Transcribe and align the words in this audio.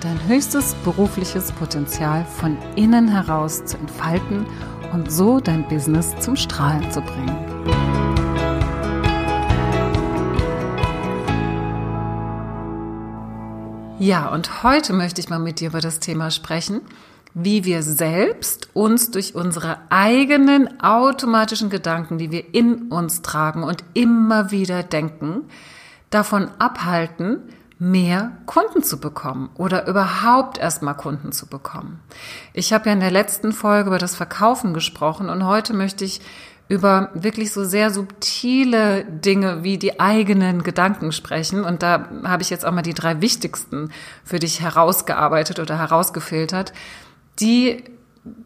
dein 0.00 0.26
höchstes 0.26 0.74
berufliches 0.82 1.52
Potenzial 1.52 2.24
von 2.24 2.56
innen 2.74 3.08
heraus 3.08 3.64
zu 3.66 3.76
entfalten 3.76 4.46
und 4.92 5.12
so 5.12 5.40
dein 5.40 5.68
Business 5.68 6.14
zum 6.20 6.36
Strahlen 6.36 6.90
zu 6.90 7.02
bringen. 7.02 7.36
Ja, 13.98 14.30
und 14.30 14.62
heute 14.62 14.94
möchte 14.94 15.20
ich 15.20 15.28
mal 15.28 15.38
mit 15.38 15.60
dir 15.60 15.68
über 15.68 15.82
das 15.82 16.00
Thema 16.00 16.30
sprechen, 16.30 16.80
wie 17.34 17.64
wir 17.64 17.82
selbst 17.82 18.70
uns 18.72 19.10
durch 19.10 19.34
unsere 19.34 19.78
eigenen 19.90 20.80
automatischen 20.80 21.68
Gedanken, 21.68 22.16
die 22.16 22.30
wir 22.30 22.54
in 22.54 22.88
uns 22.90 23.20
tragen 23.20 23.62
und 23.62 23.84
immer 23.92 24.50
wieder 24.50 24.82
denken, 24.82 25.42
davon 26.08 26.50
abhalten, 26.58 27.42
mehr 27.80 28.32
Kunden 28.44 28.82
zu 28.82 29.00
bekommen 29.00 29.48
oder 29.56 29.88
überhaupt 29.88 30.58
erstmal 30.58 30.94
Kunden 30.96 31.32
zu 31.32 31.46
bekommen. 31.46 31.98
Ich 32.52 32.74
habe 32.74 32.86
ja 32.86 32.92
in 32.92 33.00
der 33.00 33.10
letzten 33.10 33.52
Folge 33.52 33.88
über 33.88 33.98
das 33.98 34.14
Verkaufen 34.14 34.74
gesprochen 34.74 35.30
und 35.30 35.46
heute 35.46 35.72
möchte 35.72 36.04
ich 36.04 36.20
über 36.68 37.10
wirklich 37.14 37.52
so 37.52 37.64
sehr 37.64 37.90
subtile 37.90 39.04
Dinge 39.04 39.64
wie 39.64 39.78
die 39.78 39.98
eigenen 39.98 40.62
Gedanken 40.62 41.10
sprechen. 41.10 41.64
Und 41.64 41.82
da 41.82 42.08
habe 42.22 42.42
ich 42.42 42.50
jetzt 42.50 42.64
auch 42.64 42.70
mal 42.70 42.82
die 42.82 42.94
drei 42.94 43.20
wichtigsten 43.22 43.90
für 44.24 44.38
dich 44.38 44.60
herausgearbeitet 44.60 45.58
oder 45.58 45.78
herausgefiltert, 45.78 46.72
die 47.40 47.82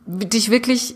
dich 0.07 0.51
wirklich 0.51 0.95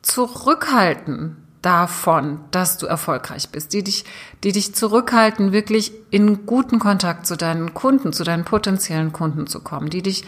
zurückhalten 0.00 1.36
davon, 1.62 2.40
dass 2.50 2.78
du 2.78 2.86
erfolgreich 2.86 3.50
bist, 3.50 3.72
die 3.72 3.84
dich, 3.84 4.04
die 4.44 4.52
dich 4.52 4.74
zurückhalten, 4.74 5.52
wirklich 5.52 5.92
in 6.10 6.46
guten 6.46 6.78
Kontakt 6.78 7.26
zu 7.26 7.36
deinen 7.36 7.74
Kunden, 7.74 8.12
zu 8.12 8.24
deinen 8.24 8.44
potenziellen 8.44 9.12
Kunden 9.12 9.46
zu 9.46 9.60
kommen, 9.60 9.90
die 9.90 10.02
dich, 10.02 10.24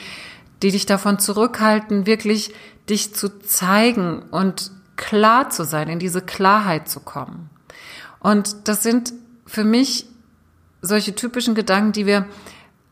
die 0.63 0.71
dich 0.71 0.87
davon 0.87 1.19
zurückhalten, 1.19 2.07
wirklich 2.07 2.53
dich 2.89 3.15
zu 3.15 3.41
zeigen 3.41 4.23
und 4.31 4.71
klar 4.97 5.51
zu 5.51 5.65
sein, 5.65 5.89
in 5.89 5.99
diese 5.99 6.21
Klarheit 6.21 6.89
zu 6.89 7.01
kommen. 7.01 7.51
Und 8.21 8.69
das 8.69 8.83
sind 8.83 9.13
für 9.47 9.65
mich 9.65 10.07
solche 10.83 11.15
typischen 11.15 11.55
Gedanken, 11.55 11.93
die 11.93 12.07
wir 12.07 12.27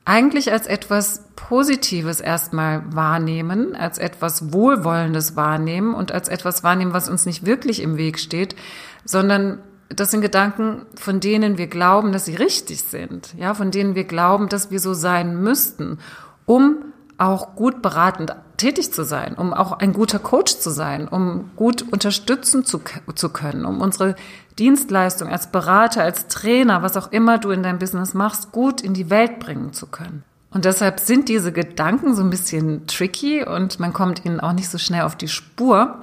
eigentlich 0.04 0.52
als 0.52 0.66
etwas 0.66 1.24
Positives 1.36 2.20
erstmal 2.20 2.82
wahrnehmen, 2.94 3.76
als 3.76 3.98
etwas 3.98 4.52
Wohlwollendes 4.52 5.36
wahrnehmen 5.36 5.94
und 5.94 6.12
als 6.12 6.28
etwas 6.28 6.64
wahrnehmen, 6.64 6.92
was 6.92 7.08
uns 7.08 7.26
nicht 7.26 7.46
wirklich 7.46 7.82
im 7.82 7.96
Weg 7.96 8.18
steht, 8.18 8.56
sondern 9.04 9.58
das 9.88 10.10
sind 10.10 10.20
Gedanken, 10.20 10.86
von 10.94 11.20
denen 11.20 11.58
wir 11.58 11.66
glauben, 11.66 12.12
dass 12.12 12.24
sie 12.24 12.36
richtig 12.36 12.82
sind, 12.84 13.34
ja, 13.36 13.54
von 13.54 13.70
denen 13.70 13.94
wir 13.94 14.04
glauben, 14.04 14.48
dass 14.48 14.70
wir 14.70 14.78
so 14.78 14.94
sein 14.94 15.42
müssten, 15.42 15.98
um 16.46 16.76
auch 17.18 17.54
gut 17.54 17.82
beratend 17.82 18.34
tätig 18.56 18.92
zu 18.92 19.04
sein, 19.04 19.34
um 19.34 19.52
auch 19.52 19.72
ein 19.72 19.92
guter 19.92 20.18
Coach 20.18 20.56
zu 20.58 20.70
sein, 20.70 21.08
um 21.08 21.50
gut 21.56 21.82
unterstützen 21.92 22.64
zu, 22.64 22.80
zu 23.14 23.28
können, 23.30 23.64
um 23.64 23.80
unsere 23.80 24.16
Dienstleistung 24.60 25.28
als 25.28 25.48
Berater, 25.48 26.02
als 26.02 26.28
Trainer, 26.28 26.82
was 26.82 26.96
auch 26.96 27.10
immer 27.10 27.38
du 27.38 27.50
in 27.50 27.62
deinem 27.62 27.78
Business 27.78 28.14
machst, 28.14 28.52
gut 28.52 28.80
in 28.80 28.94
die 28.94 29.10
Welt 29.10 29.40
bringen 29.40 29.72
zu 29.72 29.86
können. 29.86 30.22
Und 30.50 30.64
deshalb 30.64 31.00
sind 31.00 31.28
diese 31.28 31.52
Gedanken 31.52 32.14
so 32.14 32.22
ein 32.22 32.30
bisschen 32.30 32.86
tricky 32.86 33.44
und 33.44 33.80
man 33.80 33.92
kommt 33.92 34.24
ihnen 34.24 34.40
auch 34.40 34.52
nicht 34.52 34.68
so 34.68 34.78
schnell 34.78 35.02
auf 35.02 35.16
die 35.16 35.28
Spur. 35.28 35.98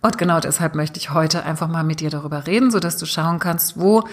Und 0.00 0.16
genau 0.16 0.40
deshalb 0.40 0.74
möchte 0.74 0.98
ich 0.98 1.12
heute 1.12 1.42
einfach 1.42 1.68
mal 1.68 1.84
mit 1.84 2.00
dir 2.00 2.10
darüber 2.10 2.46
reden, 2.46 2.70
so 2.70 2.78
dass 2.78 2.98
du 2.98 3.06
schauen 3.06 3.38
kannst, 3.38 3.78
wo 3.78 4.04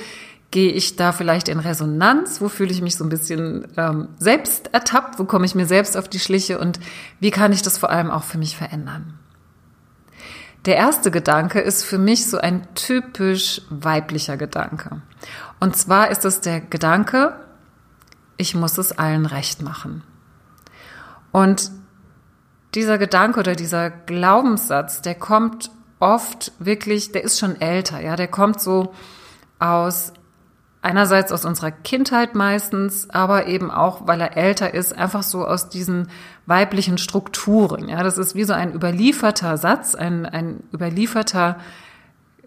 gehe 0.49 0.71
ich 0.71 0.95
da 0.95 1.11
vielleicht 1.11 1.49
in 1.49 1.59
Resonanz? 1.59 2.39
Wo 2.41 2.49
fühle 2.49 2.71
ich 2.71 2.81
mich 2.81 2.95
so 2.95 3.03
ein 3.03 3.09
bisschen 3.09 3.67
ähm, 3.77 4.07
selbst 4.17 4.73
ertappt? 4.73 5.19
Wo 5.19 5.25
komme 5.25 5.45
ich 5.45 5.53
mir 5.53 5.65
selbst 5.65 5.97
auf 5.97 6.07
die 6.07 6.19
Schliche? 6.19 6.59
Und 6.59 6.79
wie 7.19 7.31
kann 7.31 7.51
ich 7.51 7.61
das 7.61 7.77
vor 7.77 7.89
allem 7.89 8.09
auch 8.09 8.23
für 8.23 8.37
mich 8.37 8.55
verändern? 8.57 9.19
Der 10.65 10.77
erste 10.77 11.11
Gedanke 11.11 11.59
ist 11.59 11.83
für 11.83 11.99
mich 11.99 12.27
so 12.27 12.37
ein 12.37 12.67
typisch 12.73 13.61
weiblicher 13.69 14.35
Gedanke. 14.35 15.01
Und 15.59 15.75
zwar 15.75 16.09
ist 16.09 16.25
es 16.25 16.41
der 16.41 16.59
Gedanke, 16.59 17.35
ich 18.37 18.55
muss 18.55 18.77
es 18.77 18.97
allen 18.97 19.25
recht 19.25 19.61
machen. 19.61 20.03
Und 21.31 21.71
dieser 22.73 22.97
Gedanke 22.97 23.39
oder 23.39 23.55
dieser 23.55 23.89
Glaubenssatz, 23.89 25.01
der 25.01 25.15
kommt 25.15 25.69
oft 25.99 26.51
wirklich, 26.59 27.11
der 27.11 27.23
ist 27.23 27.39
schon 27.39 27.59
älter, 27.61 28.01
ja, 28.01 28.15
der 28.15 28.27
kommt 28.27 28.59
so 28.59 28.93
aus 29.59 30.13
einerseits 30.85 31.31
aus 31.31 31.45
unserer 31.45 31.71
Kindheit 31.71 32.35
meistens, 32.35 33.09
aber 33.09 33.47
eben 33.47 33.71
auch, 33.71 34.07
weil 34.07 34.21
er 34.21 34.37
älter 34.37 34.73
ist, 34.73 34.95
einfach 34.95 35.23
so 35.23 35.45
aus 35.45 35.67
diesen 35.67 36.09
weiblichen 36.45 36.99
Strukturen. 36.99 37.89
Ja, 37.89 38.03
das 38.03 38.19
ist 38.19 38.35
wie 38.35 38.43
so 38.43 38.53
ein 38.53 38.73
überlieferter 38.73 39.57
Satz, 39.57 39.95
ein, 39.95 40.25
ein 40.27 40.63
überlieferter 40.71 41.57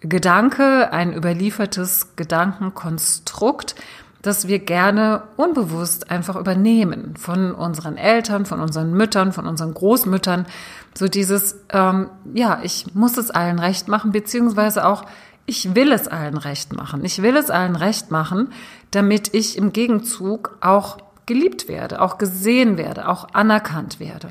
Gedanke, 0.01 0.93
ein 0.93 1.13
überliefertes 1.13 2.15
Gedankenkonstrukt, 2.15 3.75
das 4.23 4.47
wir 4.47 4.61
gerne 4.61 5.25
unbewusst 5.37 6.11
einfach 6.11 6.37
übernehmen 6.37 7.17
von 7.17 7.53
unseren 7.53 7.97
Eltern, 7.97 8.47
von 8.47 8.61
unseren 8.61 8.93
Müttern, 8.93 9.33
von 9.33 9.47
unseren 9.47 9.75
Großmüttern. 9.75 10.47
So 10.95 11.09
dieses, 11.09 11.57
ähm, 11.71 12.11
ja, 12.35 12.61
ich 12.63 12.95
muss 12.95 13.17
es 13.17 13.33
allen 13.33 13.59
recht 13.59 13.89
machen, 13.89 14.13
beziehungsweise 14.13 14.87
auch, 14.87 15.05
ich 15.49 15.75
will 15.75 15.93
es 15.93 16.07
allen 16.07 16.37
recht 16.37 16.75
machen. 16.75 17.05
Ich 17.05 17.23
will 17.23 17.37
es 17.37 17.51
allen 17.51 17.75
recht 17.75 18.11
machen, 18.11 18.53
damit 18.91 19.35
ich 19.35 19.57
im 19.57 19.73
Gegenzug 19.73 20.59
auch 20.61 20.99
geliebt 21.25 21.69
werde, 21.69 22.03
auch 22.03 22.19
gesehen 22.19 22.77
werde, 22.77 23.09
auch 23.09 23.29
anerkannt 23.33 23.99
werde. 23.99 24.29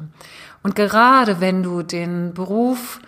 Und 0.62 0.76
gerade 0.76 1.42
wenn 1.42 1.64
du 1.64 1.82
den 1.82 2.34
Beruf 2.34 3.00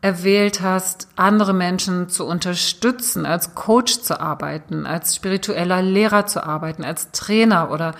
erwählt 0.00 0.62
hast, 0.62 1.08
andere 1.16 1.52
Menschen 1.52 2.08
zu 2.08 2.26
unterstützen, 2.26 3.24
als 3.24 3.54
Coach 3.54 4.00
zu 4.00 4.20
arbeiten, 4.20 4.84
als 4.84 5.14
spiritueller 5.14 5.82
Lehrer 5.82 6.26
zu 6.26 6.44
arbeiten, 6.44 6.84
als 6.84 7.12
Trainer 7.12 7.70
oder 7.70 7.94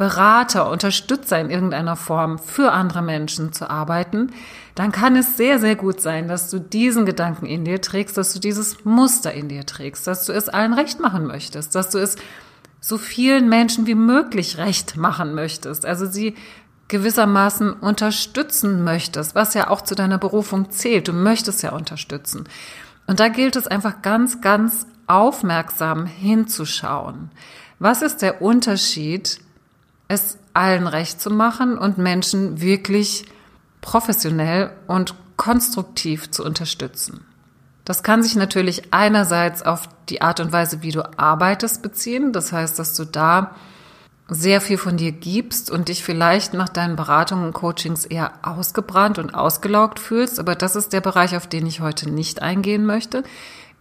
Berater, 0.00 0.70
Unterstützer 0.70 1.38
in 1.38 1.50
irgendeiner 1.50 1.94
Form 1.94 2.38
für 2.38 2.72
andere 2.72 3.02
Menschen 3.02 3.52
zu 3.52 3.68
arbeiten, 3.68 4.32
dann 4.74 4.92
kann 4.92 5.14
es 5.14 5.36
sehr, 5.36 5.58
sehr 5.58 5.76
gut 5.76 6.00
sein, 6.00 6.26
dass 6.26 6.48
du 6.48 6.58
diesen 6.58 7.04
Gedanken 7.04 7.44
in 7.44 7.66
dir 7.66 7.82
trägst, 7.82 8.16
dass 8.16 8.32
du 8.32 8.38
dieses 8.38 8.86
Muster 8.86 9.34
in 9.34 9.50
dir 9.50 9.66
trägst, 9.66 10.06
dass 10.06 10.24
du 10.24 10.32
es 10.32 10.48
allen 10.48 10.72
recht 10.72 11.00
machen 11.00 11.26
möchtest, 11.26 11.74
dass 11.74 11.90
du 11.90 11.98
es 11.98 12.16
so 12.80 12.96
vielen 12.96 13.50
Menschen 13.50 13.86
wie 13.86 13.94
möglich 13.94 14.56
recht 14.56 14.96
machen 14.96 15.34
möchtest, 15.34 15.84
also 15.84 16.06
sie 16.06 16.34
gewissermaßen 16.88 17.70
unterstützen 17.70 18.82
möchtest, 18.82 19.34
was 19.34 19.52
ja 19.52 19.68
auch 19.68 19.82
zu 19.82 19.94
deiner 19.94 20.16
Berufung 20.16 20.70
zählt. 20.70 21.08
Du 21.08 21.12
möchtest 21.12 21.62
ja 21.62 21.72
unterstützen. 21.72 22.44
Und 23.06 23.20
da 23.20 23.28
gilt 23.28 23.54
es 23.54 23.66
einfach 23.66 24.00
ganz, 24.00 24.40
ganz 24.40 24.86
aufmerksam 25.06 26.06
hinzuschauen. 26.06 27.30
Was 27.78 28.00
ist 28.00 28.22
der 28.22 28.40
Unterschied 28.40 29.42
es 30.10 30.38
allen 30.54 30.88
recht 30.88 31.20
zu 31.20 31.30
machen 31.30 31.78
und 31.78 31.96
Menschen 31.96 32.60
wirklich 32.60 33.26
professionell 33.80 34.72
und 34.88 35.14
konstruktiv 35.36 36.32
zu 36.32 36.44
unterstützen. 36.44 37.24
Das 37.84 38.02
kann 38.02 38.24
sich 38.24 38.34
natürlich 38.34 38.92
einerseits 38.92 39.62
auf 39.62 39.88
die 40.08 40.20
Art 40.20 40.40
und 40.40 40.50
Weise, 40.52 40.82
wie 40.82 40.90
du 40.90 41.08
arbeitest, 41.16 41.82
beziehen. 41.82 42.32
Das 42.32 42.52
heißt, 42.52 42.76
dass 42.76 42.94
du 42.96 43.04
da 43.04 43.54
sehr 44.26 44.60
viel 44.60 44.78
von 44.78 44.96
dir 44.96 45.12
gibst 45.12 45.70
und 45.70 45.88
dich 45.88 46.02
vielleicht 46.02 46.54
nach 46.54 46.68
deinen 46.68 46.96
Beratungen 46.96 47.46
und 47.46 47.52
Coachings 47.52 48.04
eher 48.04 48.32
ausgebrannt 48.42 49.20
und 49.20 49.34
ausgelaugt 49.34 50.00
fühlst. 50.00 50.40
Aber 50.40 50.56
das 50.56 50.74
ist 50.74 50.92
der 50.92 51.00
Bereich, 51.00 51.36
auf 51.36 51.46
den 51.46 51.66
ich 51.66 51.80
heute 51.80 52.10
nicht 52.10 52.42
eingehen 52.42 52.84
möchte. 52.84 53.22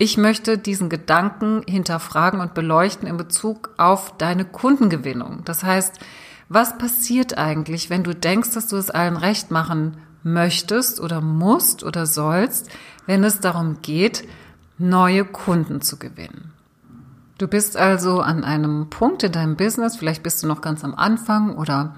Ich 0.01 0.17
möchte 0.17 0.57
diesen 0.57 0.87
Gedanken 0.87 1.61
hinterfragen 1.67 2.39
und 2.39 2.53
beleuchten 2.53 3.05
in 3.05 3.17
Bezug 3.17 3.71
auf 3.75 4.15
deine 4.17 4.45
Kundengewinnung. 4.45 5.41
Das 5.43 5.65
heißt, 5.65 5.99
was 6.47 6.77
passiert 6.77 7.37
eigentlich, 7.37 7.89
wenn 7.89 8.05
du 8.05 8.15
denkst, 8.15 8.51
dass 8.53 8.67
du 8.67 8.77
es 8.77 8.89
allen 8.89 9.17
recht 9.17 9.51
machen 9.51 9.97
möchtest 10.23 11.01
oder 11.01 11.19
musst 11.19 11.83
oder 11.83 12.05
sollst, 12.05 12.69
wenn 13.07 13.25
es 13.25 13.41
darum 13.41 13.81
geht, 13.81 14.25
neue 14.77 15.25
Kunden 15.25 15.81
zu 15.81 15.99
gewinnen? 15.99 16.53
Du 17.37 17.49
bist 17.49 17.75
also 17.75 18.21
an 18.21 18.45
einem 18.45 18.89
Punkt 18.89 19.23
in 19.23 19.33
deinem 19.33 19.57
Business, 19.57 19.97
vielleicht 19.97 20.23
bist 20.23 20.41
du 20.41 20.47
noch 20.47 20.61
ganz 20.61 20.85
am 20.85 20.95
Anfang 20.95 21.57
oder 21.57 21.93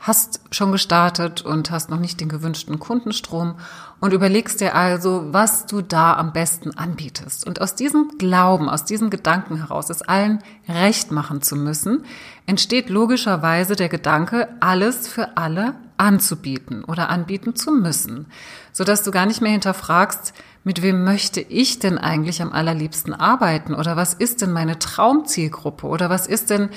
hast 0.00 0.40
schon 0.50 0.72
gestartet 0.72 1.42
und 1.42 1.70
hast 1.70 1.90
noch 1.90 2.00
nicht 2.00 2.20
den 2.20 2.30
gewünschten 2.30 2.78
Kundenstrom 2.78 3.56
und 4.00 4.14
überlegst 4.14 4.60
dir 4.60 4.74
also, 4.74 5.26
was 5.30 5.66
du 5.66 5.82
da 5.82 6.14
am 6.14 6.32
besten 6.32 6.76
anbietest. 6.76 7.46
Und 7.46 7.60
aus 7.60 7.74
diesem 7.74 8.12
Glauben, 8.18 8.70
aus 8.70 8.86
diesem 8.86 9.10
Gedanken 9.10 9.56
heraus, 9.56 9.90
es 9.90 10.00
allen 10.00 10.42
recht 10.66 11.12
machen 11.12 11.42
zu 11.42 11.54
müssen, 11.54 12.04
entsteht 12.46 12.88
logischerweise 12.88 13.76
der 13.76 13.90
Gedanke, 13.90 14.48
alles 14.60 15.06
für 15.06 15.36
alle 15.36 15.74
anzubieten 15.98 16.82
oder 16.82 17.10
anbieten 17.10 17.54
zu 17.54 17.70
müssen, 17.70 18.26
sodass 18.72 19.02
du 19.02 19.10
gar 19.10 19.26
nicht 19.26 19.42
mehr 19.42 19.52
hinterfragst, 19.52 20.32
mit 20.64 20.82
wem 20.82 21.04
möchte 21.04 21.40
ich 21.40 21.78
denn 21.78 21.98
eigentlich 21.98 22.40
am 22.40 22.52
allerliebsten 22.52 23.12
arbeiten? 23.12 23.74
Oder 23.74 23.96
was 23.96 24.14
ist 24.14 24.40
denn 24.40 24.52
meine 24.52 24.78
Traumzielgruppe? 24.78 25.86
Oder 25.86 26.08
was 26.08 26.26
ist 26.26 26.50
denn 26.50 26.70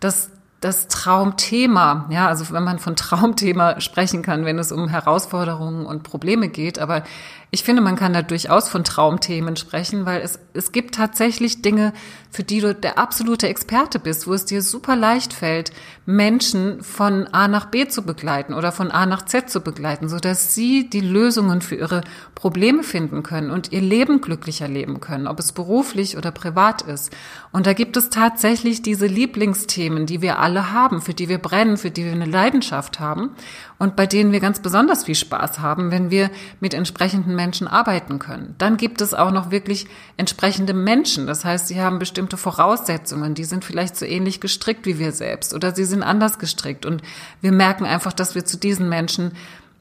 das 0.00 0.30
das 0.66 0.88
Traumthema, 0.88 2.06
ja, 2.10 2.26
also 2.26 2.52
wenn 2.52 2.64
man 2.64 2.78
von 2.78 2.96
Traumthema 2.96 3.80
sprechen 3.80 4.22
kann, 4.22 4.44
wenn 4.44 4.58
es 4.58 4.72
um 4.72 4.88
Herausforderungen 4.88 5.86
und 5.86 6.02
Probleme 6.02 6.48
geht, 6.48 6.78
aber 6.78 7.04
ich 7.52 7.62
finde, 7.62 7.80
man 7.80 7.94
kann 7.94 8.12
da 8.12 8.22
durchaus 8.22 8.68
von 8.68 8.82
Traumthemen 8.82 9.56
sprechen, 9.56 10.04
weil 10.04 10.20
es, 10.20 10.40
es 10.52 10.72
gibt 10.72 10.96
tatsächlich 10.96 11.62
Dinge, 11.62 11.92
für 12.30 12.42
die 12.42 12.60
du 12.60 12.74
der 12.74 12.98
absolute 12.98 13.48
Experte 13.48 14.00
bist, 14.00 14.26
wo 14.26 14.34
es 14.34 14.44
dir 14.44 14.62
super 14.62 14.96
leicht 14.96 15.32
fällt, 15.32 15.70
Menschen 16.04 16.82
von 16.82 17.28
A 17.28 17.46
nach 17.46 17.66
B 17.66 17.86
zu 17.86 18.02
begleiten 18.02 18.52
oder 18.52 18.72
von 18.72 18.90
A 18.90 19.06
nach 19.06 19.24
Z 19.24 19.48
zu 19.48 19.60
begleiten, 19.60 20.08
so 20.08 20.18
dass 20.18 20.54
sie 20.54 20.90
die 20.90 21.00
Lösungen 21.00 21.60
für 21.62 21.76
ihre 21.76 22.02
Probleme 22.34 22.82
finden 22.82 23.22
können 23.22 23.50
und 23.50 23.72
ihr 23.72 23.80
Leben 23.80 24.20
glücklicher 24.20 24.66
leben 24.66 25.00
können, 25.00 25.28
ob 25.28 25.38
es 25.38 25.52
beruflich 25.52 26.18
oder 26.18 26.32
privat 26.32 26.82
ist. 26.82 27.14
Und 27.52 27.66
da 27.66 27.74
gibt 27.74 27.96
es 27.96 28.10
tatsächlich 28.10 28.82
diese 28.82 29.06
Lieblingsthemen, 29.06 30.04
die 30.04 30.20
wir 30.20 30.40
alle 30.40 30.55
haben, 30.72 31.00
für 31.00 31.14
die 31.14 31.28
wir 31.28 31.38
brennen, 31.38 31.76
für 31.76 31.90
die 31.90 32.04
wir 32.04 32.12
eine 32.12 32.26
Leidenschaft 32.26 33.00
haben 33.00 33.30
und 33.78 33.96
bei 33.96 34.06
denen 34.06 34.32
wir 34.32 34.40
ganz 34.40 34.60
besonders 34.60 35.04
viel 35.04 35.14
Spaß 35.14 35.60
haben, 35.60 35.90
wenn 35.90 36.10
wir 36.10 36.30
mit 36.60 36.74
entsprechenden 36.74 37.34
Menschen 37.34 37.68
arbeiten 37.68 38.18
können. 38.18 38.54
Dann 38.58 38.76
gibt 38.76 39.00
es 39.00 39.14
auch 39.14 39.30
noch 39.30 39.50
wirklich 39.50 39.86
entsprechende 40.16 40.74
Menschen. 40.74 41.26
Das 41.26 41.44
heißt, 41.44 41.68
sie 41.68 41.80
haben 41.80 41.98
bestimmte 41.98 42.36
Voraussetzungen, 42.36 43.34
die 43.34 43.44
sind 43.44 43.64
vielleicht 43.64 43.96
so 43.96 44.04
ähnlich 44.04 44.40
gestrickt 44.40 44.86
wie 44.86 44.98
wir 44.98 45.12
selbst 45.12 45.54
oder 45.54 45.74
sie 45.74 45.84
sind 45.84 46.02
anders 46.02 46.38
gestrickt 46.38 46.86
und 46.86 47.02
wir 47.40 47.52
merken 47.52 47.84
einfach, 47.84 48.12
dass 48.12 48.34
wir 48.34 48.44
zu 48.44 48.56
diesen 48.56 48.88
Menschen 48.88 49.32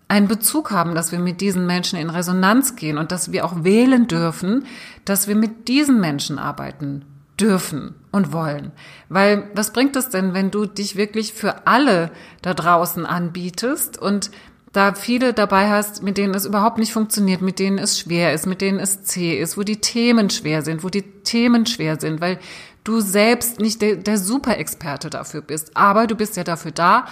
einen 0.07 0.27
Bezug 0.27 0.71
haben, 0.71 0.93
dass 0.93 1.11
wir 1.11 1.19
mit 1.19 1.41
diesen 1.41 1.65
Menschen 1.65 1.97
in 1.97 2.09
Resonanz 2.09 2.75
gehen 2.75 2.97
und 2.97 3.11
dass 3.11 3.31
wir 3.31 3.45
auch 3.45 3.63
wählen 3.63 4.07
dürfen, 4.07 4.65
dass 5.03 5.27
wir 5.27 5.35
mit 5.35 5.67
diesen 5.67 5.99
Menschen 5.99 6.37
arbeiten 6.37 7.05
dürfen 7.39 7.95
und 8.11 8.31
wollen. 8.31 8.71
Weil 9.09 9.49
was 9.53 9.73
bringt 9.73 9.95
es 9.95 10.09
denn, 10.09 10.33
wenn 10.33 10.51
du 10.51 10.65
dich 10.65 10.95
wirklich 10.95 11.33
für 11.33 11.67
alle 11.67 12.11
da 12.41 12.53
draußen 12.53 13.05
anbietest 13.05 14.01
und 14.01 14.31
da 14.71 14.93
viele 14.93 15.33
dabei 15.33 15.69
hast, 15.69 16.03
mit 16.03 16.17
denen 16.17 16.33
es 16.33 16.45
überhaupt 16.45 16.77
nicht 16.77 16.91
funktioniert, 16.91 17.41
mit 17.41 17.59
denen 17.59 17.77
es 17.77 17.97
schwer 17.99 18.33
ist, 18.33 18.45
mit 18.45 18.61
denen 18.61 18.79
es 18.79 19.03
zäh 19.03 19.39
ist, 19.39 19.57
wo 19.57 19.63
die 19.63 19.79
Themen 19.79 20.29
schwer 20.29 20.61
sind, 20.61 20.83
wo 20.83 20.89
die 20.89 21.01
Themen 21.01 21.65
schwer 21.65 21.99
sind, 21.99 22.19
weil 22.19 22.39
du 22.83 22.99
selbst 22.99 23.59
nicht 23.59 23.81
der, 23.81 23.95
der 23.95 24.17
Super-Experte 24.17 25.09
dafür 25.09 25.41
bist. 25.41 25.75
Aber 25.77 26.07
du 26.07 26.15
bist 26.15 26.35
ja 26.35 26.43
dafür 26.43 26.71
da, 26.71 27.05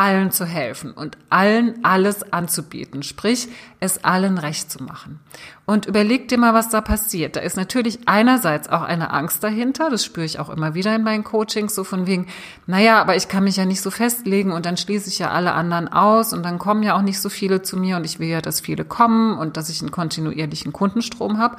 allen 0.00 0.30
zu 0.30 0.46
helfen 0.46 0.92
und 0.92 1.18
allen 1.28 1.84
alles 1.84 2.32
anzubieten, 2.32 3.02
sprich 3.02 3.48
es 3.80 4.02
allen 4.02 4.38
recht 4.38 4.70
zu 4.70 4.82
machen. 4.82 5.20
Und 5.66 5.84
überleg 5.84 6.26
dir 6.28 6.38
mal, 6.38 6.54
was 6.54 6.70
da 6.70 6.80
passiert. 6.80 7.36
Da 7.36 7.40
ist 7.40 7.58
natürlich 7.58 7.98
einerseits 8.06 8.70
auch 8.70 8.80
eine 8.80 9.10
Angst 9.10 9.44
dahinter, 9.44 9.90
das 9.90 10.02
spüre 10.02 10.24
ich 10.24 10.38
auch 10.38 10.48
immer 10.48 10.72
wieder 10.72 10.96
in 10.96 11.02
meinen 11.02 11.22
Coachings, 11.22 11.74
so 11.74 11.84
von 11.84 12.06
wegen, 12.06 12.28
naja, 12.66 12.98
aber 12.98 13.14
ich 13.14 13.28
kann 13.28 13.44
mich 13.44 13.56
ja 13.56 13.66
nicht 13.66 13.82
so 13.82 13.90
festlegen 13.90 14.52
und 14.52 14.64
dann 14.64 14.78
schließe 14.78 15.10
ich 15.10 15.18
ja 15.18 15.32
alle 15.32 15.52
anderen 15.52 15.88
aus 15.88 16.32
und 16.32 16.44
dann 16.44 16.58
kommen 16.58 16.82
ja 16.82 16.96
auch 16.96 17.02
nicht 17.02 17.20
so 17.20 17.28
viele 17.28 17.60
zu 17.60 17.76
mir 17.76 17.98
und 17.98 18.04
ich 18.04 18.18
will 18.18 18.28
ja, 18.28 18.40
dass 18.40 18.60
viele 18.60 18.86
kommen 18.86 19.36
und 19.36 19.58
dass 19.58 19.68
ich 19.68 19.82
einen 19.82 19.90
kontinuierlichen 19.90 20.72
Kundenstrom 20.72 21.36
habe. 21.36 21.58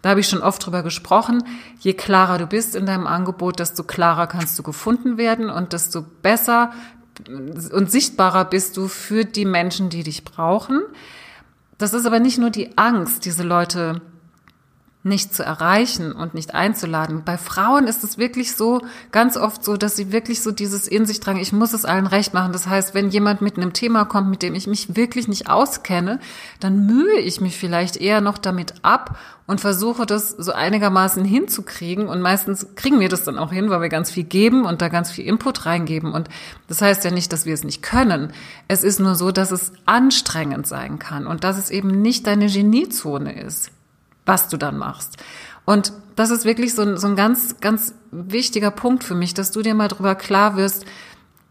Da 0.00 0.08
habe 0.10 0.20
ich 0.20 0.28
schon 0.28 0.42
oft 0.42 0.64
drüber 0.64 0.82
gesprochen. 0.82 1.44
Je 1.78 1.92
klarer 1.92 2.38
du 2.38 2.46
bist 2.46 2.74
in 2.74 2.86
deinem 2.86 3.06
Angebot, 3.06 3.60
desto 3.60 3.84
klarer 3.84 4.28
kannst 4.28 4.58
du 4.58 4.62
gefunden 4.62 5.18
werden 5.18 5.50
und 5.50 5.74
desto 5.74 6.02
besser 6.22 6.72
und 7.28 7.90
sichtbarer 7.90 8.44
bist 8.44 8.76
du 8.76 8.88
für 8.88 9.24
die 9.24 9.44
Menschen, 9.44 9.90
die 9.90 10.02
dich 10.02 10.24
brauchen. 10.24 10.82
Das 11.78 11.94
ist 11.94 12.06
aber 12.06 12.20
nicht 12.20 12.38
nur 12.38 12.50
die 12.50 12.76
Angst, 12.78 13.24
diese 13.24 13.42
Leute 13.42 14.00
nicht 15.04 15.34
zu 15.34 15.42
erreichen 15.42 16.12
und 16.12 16.32
nicht 16.34 16.54
einzuladen. 16.54 17.24
Bei 17.24 17.36
Frauen 17.36 17.88
ist 17.88 18.04
es 18.04 18.18
wirklich 18.18 18.54
so, 18.54 18.82
ganz 19.10 19.36
oft 19.36 19.64
so, 19.64 19.76
dass 19.76 19.96
sie 19.96 20.12
wirklich 20.12 20.42
so 20.42 20.52
dieses 20.52 20.86
in 20.86 21.06
sich 21.06 21.18
tragen, 21.18 21.40
ich 21.40 21.52
muss 21.52 21.72
es 21.72 21.84
allen 21.84 22.06
recht 22.06 22.34
machen. 22.34 22.52
Das 22.52 22.68
heißt, 22.68 22.94
wenn 22.94 23.10
jemand 23.10 23.40
mit 23.40 23.56
einem 23.56 23.72
Thema 23.72 24.04
kommt, 24.04 24.30
mit 24.30 24.42
dem 24.42 24.54
ich 24.54 24.68
mich 24.68 24.94
wirklich 24.94 25.26
nicht 25.26 25.50
auskenne, 25.50 26.20
dann 26.60 26.86
mühe 26.86 27.18
ich 27.18 27.40
mich 27.40 27.56
vielleicht 27.56 27.96
eher 27.96 28.20
noch 28.20 28.38
damit 28.38 28.74
ab 28.82 29.18
und 29.48 29.60
versuche 29.60 30.06
das 30.06 30.30
so 30.30 30.52
einigermaßen 30.52 31.24
hinzukriegen. 31.24 32.06
Und 32.06 32.20
meistens 32.20 32.68
kriegen 32.76 33.00
wir 33.00 33.08
das 33.08 33.24
dann 33.24 33.38
auch 33.38 33.52
hin, 33.52 33.70
weil 33.70 33.80
wir 33.80 33.88
ganz 33.88 34.12
viel 34.12 34.24
geben 34.24 34.64
und 34.64 34.82
da 34.82 34.88
ganz 34.88 35.10
viel 35.10 35.26
Input 35.26 35.66
reingeben. 35.66 36.12
Und 36.12 36.28
das 36.68 36.80
heißt 36.80 37.04
ja 37.04 37.10
nicht, 37.10 37.32
dass 37.32 37.44
wir 37.44 37.54
es 37.54 37.64
nicht 37.64 37.82
können. 37.82 38.32
Es 38.68 38.84
ist 38.84 39.00
nur 39.00 39.16
so, 39.16 39.32
dass 39.32 39.50
es 39.50 39.72
anstrengend 39.84 40.68
sein 40.68 41.00
kann 41.00 41.26
und 41.26 41.42
dass 41.42 41.58
es 41.58 41.70
eben 41.70 42.02
nicht 42.02 42.28
deine 42.28 42.46
Geniezone 42.46 43.42
ist 43.42 43.72
was 44.26 44.48
du 44.48 44.56
dann 44.56 44.78
machst. 44.78 45.16
Und 45.64 45.92
das 46.16 46.30
ist 46.30 46.44
wirklich 46.44 46.74
so 46.74 46.82
ein, 46.82 46.96
so 46.96 47.06
ein 47.06 47.16
ganz, 47.16 47.60
ganz 47.60 47.94
wichtiger 48.10 48.70
Punkt 48.70 49.04
für 49.04 49.14
mich, 49.14 49.34
dass 49.34 49.50
du 49.50 49.62
dir 49.62 49.74
mal 49.74 49.88
drüber 49.88 50.14
klar 50.14 50.56
wirst, 50.56 50.84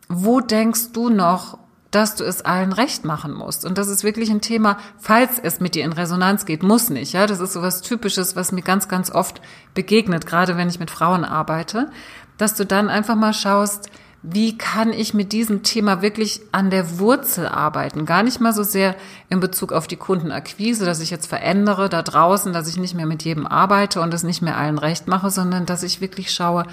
wo 0.09 0.41
denkst 0.41 0.91
du 0.93 1.09
noch, 1.09 1.57
dass 1.91 2.15
du 2.15 2.23
es 2.23 2.41
allen 2.41 2.71
recht 2.71 3.03
machen 3.03 3.33
musst. 3.33 3.65
Und 3.65 3.77
das 3.77 3.89
ist 3.89 4.03
wirklich 4.03 4.31
ein 4.31 4.41
Thema, 4.41 4.77
falls 4.97 5.39
es 5.39 5.59
mit 5.59 5.75
dir 5.75 5.83
in 5.83 5.91
Resonanz 5.91 6.45
geht, 6.45 6.63
muss 6.63 6.89
nicht. 6.89 7.11
Ja, 7.11 7.27
das 7.27 7.41
ist 7.41 7.53
so 7.53 7.61
was 7.61 7.81
Typisches, 7.81 8.35
was 8.35 8.53
mir 8.53 8.61
ganz, 8.61 8.87
ganz 8.87 9.11
oft 9.11 9.41
begegnet, 9.73 10.25
gerade 10.25 10.55
wenn 10.55 10.69
ich 10.69 10.79
mit 10.79 10.89
Frauen 10.89 11.25
arbeite, 11.25 11.91
dass 12.37 12.55
du 12.55 12.65
dann 12.65 12.89
einfach 12.89 13.15
mal 13.15 13.33
schaust, 13.33 13.90
wie 14.23 14.55
kann 14.55 14.93
ich 14.93 15.15
mit 15.15 15.31
diesem 15.31 15.63
Thema 15.63 16.03
wirklich 16.03 16.41
an 16.51 16.69
der 16.69 16.99
Wurzel 16.99 17.47
arbeiten? 17.47 18.05
Gar 18.05 18.21
nicht 18.21 18.39
mal 18.39 18.53
so 18.53 18.61
sehr 18.61 18.95
in 19.29 19.39
Bezug 19.39 19.73
auf 19.73 19.87
die 19.87 19.95
Kundenakquise, 19.95 20.85
dass 20.85 20.99
ich 20.99 21.09
jetzt 21.09 21.25
verändere 21.25 21.89
da 21.89 22.03
draußen, 22.03 22.53
dass 22.53 22.67
ich 22.67 22.77
nicht 22.77 22.93
mehr 22.93 23.07
mit 23.07 23.23
jedem 23.23 23.47
arbeite 23.47 23.99
und 23.99 24.13
es 24.13 24.21
nicht 24.23 24.43
mehr 24.43 24.57
allen 24.57 24.77
recht 24.77 25.07
mache, 25.07 25.31
sondern 25.31 25.65
dass 25.65 25.81
ich 25.81 26.01
wirklich 26.01 26.31
schaue, 26.31 26.65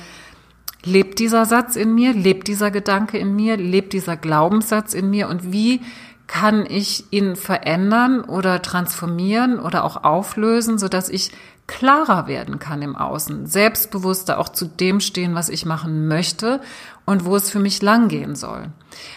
lebt 0.85 1.19
dieser 1.19 1.47
Satz 1.47 1.77
in 1.77 1.95
mir, 1.95 2.13
lebt 2.13 2.49
dieser 2.49 2.71
Gedanke 2.71 3.17
in 3.17 3.35
mir, 3.35 3.57
lebt 3.57 3.95
dieser 3.95 4.19
Glaubenssatz 4.19 4.93
in 4.93 5.09
mir 5.09 5.29
und 5.29 5.51
wie 5.51 5.81
kann 6.27 6.67
ich 6.69 7.11
ihn 7.11 7.37
verändern 7.37 8.21
oder 8.21 8.61
transformieren 8.61 9.59
oder 9.59 9.85
auch 9.85 10.05
auflösen, 10.05 10.79
so 10.79 10.89
dass 10.89 11.09
ich 11.09 11.33
klarer 11.67 12.27
werden 12.27 12.59
kann 12.59 12.83
im 12.83 12.97
Außen, 12.97 13.47
selbstbewusster 13.47 14.39
auch 14.39 14.49
zu 14.49 14.67
dem 14.67 15.01
stehen, 15.01 15.35
was 15.35 15.49
ich 15.49 15.65
machen 15.65 16.09
möchte 16.09 16.61
und 17.09 17.25
wo 17.25 17.37
es 17.37 17.49
für 17.49 17.59
mich 17.59 17.81
langgehen 17.81 18.37
soll. 18.37 18.67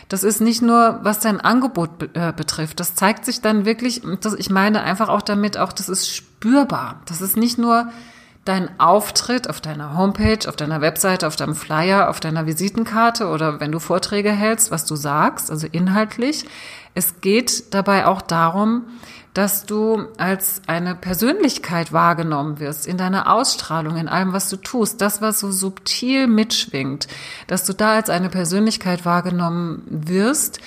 Das 0.08 0.24
ist 0.24 0.40
nicht 0.40 0.62
nur, 0.62 1.02
was 1.04 1.20
dein 1.20 1.42
Angebot 1.42 1.98
be 1.98 2.10
äh, 2.14 2.32
betrifft. 2.32 2.80
Das 2.80 2.96
zeigt 2.96 3.26
sich 3.26 3.42
dann 3.42 3.66
wirklich, 3.66 4.02
das, 4.22 4.34
ich 4.34 4.50
meine 4.50 4.82
einfach 4.82 5.10
auch 5.10 5.22
damit, 5.22 5.58
auch 5.58 5.74
das 5.74 5.90
ist 5.90 6.08
spürbar. 6.08 7.02
Das 7.06 7.20
ist 7.20 7.36
nicht 7.36 7.58
nur 7.58 7.92
dein 8.46 8.80
Auftritt 8.80 9.50
auf 9.50 9.60
deiner 9.60 9.98
Homepage, 9.98 10.48
auf 10.48 10.56
deiner 10.56 10.80
Webseite, 10.80 11.28
auf 11.28 11.36
deinem 11.36 11.54
Flyer, 11.54 12.10
auf 12.10 12.22
deiner 12.22 12.46
Visitenkarte 12.46 13.28
oder 13.28 13.60
wenn 13.60 13.74
du 13.74 13.80
Vorträge 13.80 14.32
hältst, 14.32 14.72
was 14.72 14.86
du 14.86 14.96
sagst, 14.96 15.52
also 15.52 15.68
inhaltlich. 15.70 16.46
Es 16.96 17.20
geht 17.20 17.74
dabei 17.74 18.06
auch 18.06 18.22
darum, 18.22 18.84
dass 19.34 19.66
du 19.66 20.08
als 20.18 20.62
eine 20.68 20.96
Persönlichkeit 20.96 21.94
wahrgenommen 21.94 22.60
wirst, 22.60 22.86
in 22.86 22.98
deiner 22.98 23.32
Ausstrahlung, 23.32 23.96
in 23.96 24.10
allem, 24.10 24.34
was 24.34 24.50
du 24.50 24.58
tust, 24.58 25.02
das, 25.02 25.22
was 25.22 25.40
so 25.40 25.52
subtil 25.52 26.28
mitschwingt, 26.28 27.08
dass 27.48 27.66
du 27.66 27.74
da 27.74 27.94
als 27.94 28.10
eine 28.10 28.30
Persönlichkeit 28.30 29.06
wahrgenommen 29.06 29.84
wirst, 29.90 30.60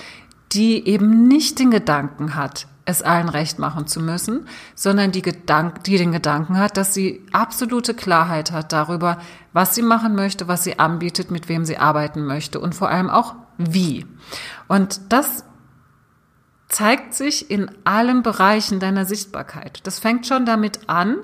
die 0.51 0.87
eben 0.87 1.27
nicht 1.27 1.59
den 1.59 1.69
Gedanken 1.69 2.35
hat, 2.35 2.67
es 2.85 3.01
allen 3.01 3.29
recht 3.29 3.59
machen 3.59 3.87
zu 3.87 3.99
müssen, 3.99 4.47
sondern 4.75 5.11
die, 5.11 5.23
Gedank 5.23 5.83
die 5.83 5.97
den 5.97 6.11
Gedanken 6.11 6.57
hat, 6.57 6.77
dass 6.77 6.93
sie 6.93 7.25
absolute 7.31 7.93
Klarheit 7.93 8.51
hat 8.51 8.71
darüber, 8.71 9.17
was 9.53 9.75
sie 9.75 9.81
machen 9.81 10.15
möchte, 10.15 10.47
was 10.47 10.63
sie 10.63 10.79
anbietet, 10.79 11.31
mit 11.31 11.49
wem 11.49 11.65
sie 11.65 11.77
arbeiten 11.77 12.25
möchte 12.25 12.59
und 12.59 12.75
vor 12.75 12.89
allem 12.89 13.09
auch 13.09 13.35
wie. 13.57 14.05
Und 14.67 15.01
das 15.09 15.43
zeigt 16.67 17.13
sich 17.13 17.49
in 17.51 17.69
allen 17.83 18.23
Bereichen 18.23 18.79
deiner 18.79 19.05
Sichtbarkeit. 19.05 19.81
Das 19.83 19.99
fängt 19.99 20.27
schon 20.27 20.45
damit 20.45 20.89
an, 20.89 21.17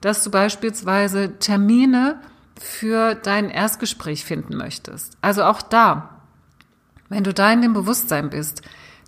dass 0.00 0.22
du 0.24 0.30
beispielsweise 0.30 1.38
Termine 1.38 2.20
für 2.60 3.14
dein 3.14 3.50
Erstgespräch 3.50 4.24
finden 4.24 4.56
möchtest. 4.56 5.16
Also 5.20 5.44
auch 5.44 5.62
da, 5.62 6.20
wenn 7.08 7.24
du 7.24 7.32
da 7.32 7.52
in 7.52 7.62
dem 7.62 7.72
Bewusstsein 7.72 8.30
bist, 8.30 8.62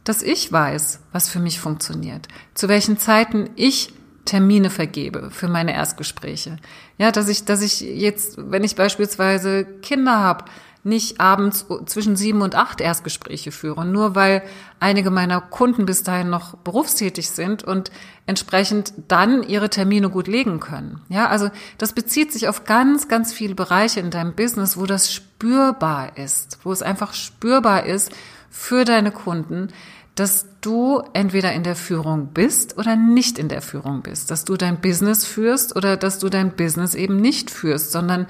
dass 0.05 0.23
ich 0.23 0.53
weiß, 0.53 1.01
was 1.13 1.29
für 1.29 1.41
mich 1.41 1.61
funktioniert, 1.61 2.29
zu 2.55 2.69
welchen 2.69 2.99
Zeiten 2.99 3.51
ich 3.57 3.93
Termine 4.25 4.71
vergebe 4.71 5.31
für 5.31 5.49
meine 5.49 5.75
Erstgespräche. 5.75 6.57
Ja, 6.99 7.11
dass 7.11 7.29
ich, 7.29 7.45
dass 7.45 7.63
ich 7.63 7.81
jetzt, 7.81 8.51
wenn 8.51 8.65
ich 8.65 8.75
beispielsweise 8.75 9.65
Kinder 9.65 10.19
habe, 10.19 10.47
nicht 10.85 11.19
abends 11.19 11.67
zwischen 11.87 12.15
sieben 12.15 12.43
und 12.43 12.55
acht 12.55 12.81
Erstgespräche 12.81 13.53
führe, 13.53 13.87
nur 13.87 14.15
weil 14.15 14.43
einige 14.81 15.11
meiner 15.11 15.41
Kunden 15.41 15.87
bis 15.87 16.03
dahin 16.03 16.29
noch 16.29 16.59
berufstätig 16.59 17.31
sind 17.31 17.65
und 17.65 17.91
entsprechend 18.27 18.93
dann 19.09 19.43
ihre 19.43 19.71
Termine 19.71 20.11
gut 20.11 20.29
legen 20.29 20.61
können. 20.61 21.01
Ja, 21.09 21.29
also 21.29 21.51
das 21.79 21.95
bezieht 21.95 22.33
sich 22.33 22.49
auf 22.49 22.65
ganz, 22.65 23.09
ganz 23.09 23.33
viele 23.33 23.55
Bereiche 23.55 24.01
in 24.01 24.11
deinem 24.11 24.35
Business, 24.35 24.77
wo 24.77 24.85
das 24.85 25.11
spürbar 25.11 26.19
ist, 26.19 26.59
wo 26.65 26.71
es 26.71 26.83
einfach 26.83 27.15
spürbar 27.15 27.87
ist 27.87 28.13
für 28.51 28.85
deine 28.85 29.11
Kunden, 29.11 29.69
dass 30.15 30.47
du 30.61 31.03
entweder 31.13 31.53
in 31.55 31.65
der 31.65 31.77
Führung 31.77 32.29
bist 32.29 32.79
oder 32.79 32.95
nicht 32.95 33.39
in 33.39 33.49
der 33.49 33.63
Führung 33.63 34.03
bist, 34.03 34.31
dass 34.31 34.45
du 34.45 34.57
dein 34.57 34.81
Business 34.81 35.25
führst 35.25 35.75
oder 35.75 35.97
dass 35.97 36.19
du 36.19 36.29
dein 36.29 36.55
Business 36.55 36.95
eben 36.95 37.17
nicht 37.17 37.51
führst, 37.51 37.91
sondern 37.91 38.27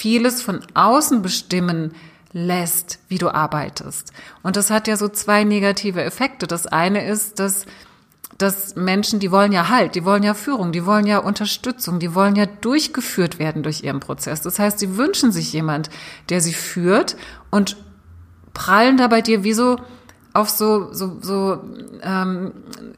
vieles 0.00 0.40
von 0.40 0.60
außen 0.72 1.20
bestimmen 1.20 1.94
lässt, 2.32 3.00
wie 3.08 3.18
du 3.18 3.28
arbeitest. 3.28 4.14
Und 4.42 4.56
das 4.56 4.70
hat 4.70 4.88
ja 4.88 4.96
so 4.96 5.08
zwei 5.08 5.44
negative 5.44 6.02
Effekte. 6.02 6.46
Das 6.46 6.66
eine 6.66 7.06
ist, 7.06 7.38
dass 7.38 7.66
dass 8.38 8.74
Menschen, 8.74 9.20
die 9.20 9.30
wollen 9.30 9.52
ja 9.52 9.68
Halt, 9.68 9.94
die 9.94 10.06
wollen 10.06 10.22
ja 10.22 10.32
Führung, 10.32 10.72
die 10.72 10.86
wollen 10.86 11.06
ja 11.06 11.18
Unterstützung, 11.18 11.98
die 11.98 12.14
wollen 12.14 12.36
ja 12.36 12.46
durchgeführt 12.46 13.38
werden 13.38 13.62
durch 13.62 13.84
ihren 13.84 14.00
Prozess. 14.00 14.40
Das 14.40 14.58
heißt, 14.58 14.78
sie 14.78 14.96
wünschen 14.96 15.30
sich 15.30 15.52
jemand, 15.52 15.90
der 16.30 16.40
sie 16.40 16.54
führt 16.54 17.16
und 17.50 17.76
prallen 18.54 18.96
da 18.96 19.08
bei 19.08 19.20
dir 19.20 19.44
wie 19.44 19.52
so 19.52 19.76
auf 20.32 20.48
so 20.48 20.92
so 20.92 21.16
so 21.20 21.58
ähm, 22.02 22.52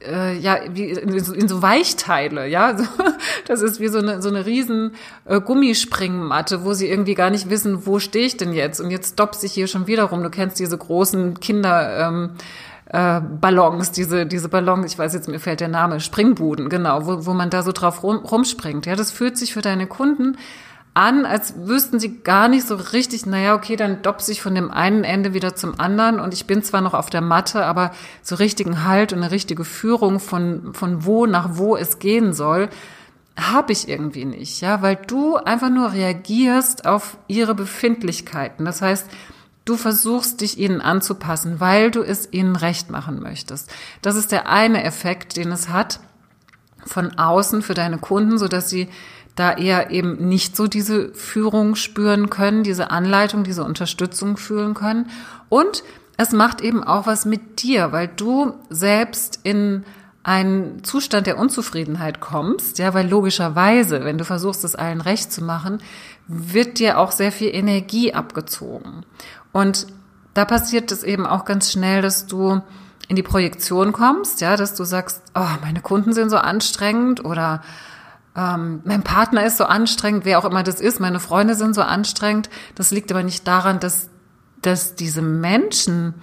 äh, 0.06 0.36
ja 0.38 0.58
wie 0.70 0.90
in, 0.90 1.14
in 1.14 1.48
so 1.48 1.62
Weichteile 1.62 2.46
ja 2.46 2.76
das 3.46 3.62
ist 3.62 3.80
wie 3.80 3.88
so 3.88 3.98
eine 3.98 4.20
so 4.20 4.28
eine 4.28 4.44
riesen 4.44 4.94
äh, 5.24 5.40
Gummispringmatte 5.40 6.64
wo 6.64 6.74
sie 6.74 6.88
irgendwie 6.88 7.14
gar 7.14 7.30
nicht 7.30 7.48
wissen 7.48 7.86
wo 7.86 7.98
stehe 7.98 8.26
ich 8.26 8.36
denn 8.36 8.52
jetzt? 8.52 8.80
Und 8.80 8.90
jetzt 8.90 9.14
stoppt 9.14 9.36
sich 9.36 9.52
hier 9.52 9.66
schon 9.66 9.86
wieder 9.86 10.04
rum. 10.04 10.22
Du 10.22 10.30
kennst 10.30 10.58
diese 10.58 10.76
großen 10.76 11.40
Kinder 11.40 12.08
ähm, 12.08 12.30
äh, 12.86 13.20
Ballons 13.20 13.92
diese 13.92 14.26
diese 14.26 14.50
Ballons 14.50 14.92
ich 14.92 14.98
weiß 14.98 15.14
jetzt 15.14 15.28
mir 15.28 15.40
fällt 15.40 15.60
der 15.60 15.68
Name 15.68 16.00
Springbuden 16.00 16.68
genau 16.68 17.06
wo, 17.06 17.24
wo 17.26 17.32
man 17.32 17.48
da 17.48 17.62
so 17.62 17.72
drauf 17.72 18.02
rum, 18.02 18.16
rumspringt 18.16 18.84
ja. 18.84 18.94
Das 18.94 19.10
fühlt 19.10 19.38
sich 19.38 19.54
für 19.54 19.62
deine 19.62 19.86
Kunden 19.86 20.36
an, 20.94 21.24
als 21.24 21.54
wüssten 21.66 21.98
sie 21.98 22.18
gar 22.22 22.48
nicht 22.48 22.66
so 22.66 22.74
richtig, 22.74 23.24
naja, 23.24 23.54
okay, 23.54 23.76
dann 23.76 24.02
dopp 24.02 24.22
ich 24.28 24.42
von 24.42 24.54
dem 24.54 24.70
einen 24.70 25.04
Ende 25.04 25.32
wieder 25.32 25.54
zum 25.54 25.80
anderen 25.80 26.20
und 26.20 26.34
ich 26.34 26.46
bin 26.46 26.62
zwar 26.62 26.82
noch 26.82 26.92
auf 26.92 27.08
der 27.08 27.22
Matte, 27.22 27.64
aber 27.64 27.92
so 28.22 28.34
richtigen 28.34 28.84
Halt 28.84 29.12
und 29.12 29.20
eine 29.20 29.30
richtige 29.30 29.64
Führung 29.64 30.20
von, 30.20 30.74
von 30.74 31.04
wo 31.04 31.26
nach 31.26 31.56
wo 31.56 31.76
es 31.76 31.98
gehen 31.98 32.34
soll, 32.34 32.68
habe 33.36 33.72
ich 33.72 33.88
irgendwie 33.88 34.26
nicht, 34.26 34.60
ja, 34.60 34.82
weil 34.82 34.96
du 34.96 35.36
einfach 35.36 35.70
nur 35.70 35.92
reagierst 35.92 36.86
auf 36.86 37.16
ihre 37.26 37.54
Befindlichkeiten. 37.54 38.66
Das 38.66 38.82
heißt, 38.82 39.06
du 39.64 39.76
versuchst 39.76 40.42
dich 40.42 40.58
ihnen 40.58 40.82
anzupassen, 40.82 41.58
weil 41.58 41.90
du 41.90 42.02
es 42.02 42.30
ihnen 42.32 42.56
recht 42.56 42.90
machen 42.90 43.22
möchtest. 43.22 43.72
Das 44.02 44.16
ist 44.16 44.32
der 44.32 44.50
eine 44.50 44.84
Effekt, 44.84 45.38
den 45.38 45.50
es 45.52 45.70
hat 45.70 46.00
von 46.84 47.16
außen 47.18 47.62
für 47.62 47.74
deine 47.74 47.98
Kunden, 47.98 48.38
so 48.38 48.48
dass 48.48 48.68
sie 48.68 48.88
da 49.34 49.52
eher 49.52 49.90
eben 49.90 50.28
nicht 50.28 50.56
so 50.56 50.66
diese 50.66 51.14
Führung 51.14 51.74
spüren 51.74 52.30
können, 52.30 52.62
diese 52.62 52.90
Anleitung, 52.90 53.44
diese 53.44 53.64
Unterstützung 53.64 54.36
fühlen 54.36 54.74
können. 54.74 55.08
Und 55.48 55.82
es 56.16 56.32
macht 56.32 56.60
eben 56.60 56.84
auch 56.84 57.06
was 57.06 57.24
mit 57.24 57.62
dir, 57.62 57.92
weil 57.92 58.08
du 58.08 58.54
selbst 58.68 59.40
in 59.42 59.84
einen 60.22 60.84
Zustand 60.84 61.26
der 61.26 61.38
Unzufriedenheit 61.38 62.20
kommst, 62.20 62.78
ja, 62.78 62.94
weil 62.94 63.08
logischerweise, 63.08 64.04
wenn 64.04 64.18
du 64.18 64.24
versuchst, 64.24 64.62
es 64.64 64.76
allen 64.76 65.00
recht 65.00 65.32
zu 65.32 65.42
machen, 65.42 65.82
wird 66.28 66.78
dir 66.78 66.98
auch 66.98 67.10
sehr 67.10 67.32
viel 67.32 67.52
Energie 67.52 68.14
abgezogen. 68.14 69.04
Und 69.50 69.86
da 70.34 70.44
passiert 70.44 70.92
es 70.92 71.02
eben 71.02 71.26
auch 71.26 71.44
ganz 71.44 71.72
schnell, 71.72 72.02
dass 72.02 72.26
du 72.26 72.62
in 73.08 73.16
die 73.16 73.22
Projektion 73.22 73.92
kommst, 73.92 74.40
ja, 74.40 74.56
dass 74.56 74.74
du 74.74 74.84
sagst, 74.84 75.22
oh, 75.34 75.58
meine 75.60 75.80
Kunden 75.80 76.12
sind 76.12 76.30
so 76.30 76.36
anstrengend 76.36 77.24
oder 77.24 77.62
ähm, 78.36 78.80
mein 78.84 79.02
Partner 79.02 79.44
ist 79.44 79.58
so 79.58 79.64
anstrengend, 79.64 80.24
wer 80.24 80.38
auch 80.38 80.44
immer 80.44 80.62
das 80.62 80.80
ist, 80.80 81.00
meine 81.00 81.20
Freunde 81.20 81.54
sind 81.54 81.74
so 81.74 81.82
anstrengend. 81.82 82.48
Das 82.74 82.90
liegt 82.90 83.10
aber 83.10 83.22
nicht 83.22 83.46
daran, 83.46 83.78
dass, 83.78 84.08
dass 84.62 84.94
diese 84.94 85.22
Menschen 85.22 86.14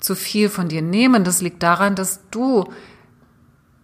zu 0.00 0.16
viel 0.16 0.48
von 0.48 0.68
dir 0.68 0.82
nehmen. 0.82 1.22
Das 1.22 1.40
liegt 1.40 1.62
daran, 1.62 1.94
dass 1.94 2.20
du 2.30 2.72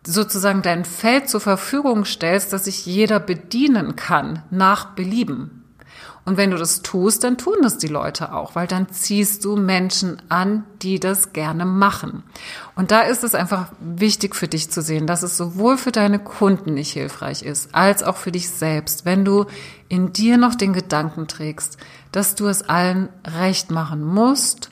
sozusagen 0.04 0.62
dein 0.62 0.85
Feld 0.85 1.28
zur 1.28 1.40
Verfügung 1.40 2.04
stellst, 2.04 2.52
dass 2.52 2.64
sich 2.64 2.87
jeder 2.87 3.20
bedienen 3.20 3.94
kann 3.94 4.42
nach 4.50 4.94
Belieben. 4.94 5.58
Und 6.28 6.37
wenn 6.37 6.50
du 6.50 6.58
das 6.58 6.82
tust, 6.82 7.25
dann 7.25 7.38
tun 7.38 7.54
das 7.62 7.78
die 7.78 7.87
Leute 7.87 8.35
auch, 8.35 8.54
weil 8.54 8.66
dann 8.66 8.90
ziehst 8.90 9.47
du 9.47 9.56
Menschen 9.56 10.20
an, 10.28 10.64
die 10.82 11.00
das 11.00 11.32
gerne 11.32 11.64
machen. 11.64 12.23
Und 12.76 12.90
da 12.90 13.00
ist 13.00 13.25
es 13.25 13.35
einfach 13.35 13.73
wichtig 13.80 14.37
für 14.37 14.47
dich 14.47 14.70
zu 14.70 14.82
sehen, 14.82 15.06
dass 15.06 15.23
es 15.23 15.38
sowohl 15.38 15.78
für 15.78 15.90
deine 15.90 16.18
Kunden 16.18 16.75
nicht 16.75 16.92
hilfreich 16.92 17.42
ist, 17.42 17.75
als 17.75 18.02
auch 18.02 18.18
für 18.18 18.30
dich 18.30 18.50
selbst, 18.50 19.06
wenn 19.06 19.25
du 19.25 19.47
in 19.88 20.12
dir 20.12 20.37
noch 20.37 20.54
den 20.54 20.75
Gedanken 20.75 21.28
trägst, 21.28 21.78
dass 22.12 22.35
du 22.35 22.47
es 22.47 22.61
allen 22.61 23.08
recht 23.26 23.70
machen 23.70 24.04
musst, 24.04 24.70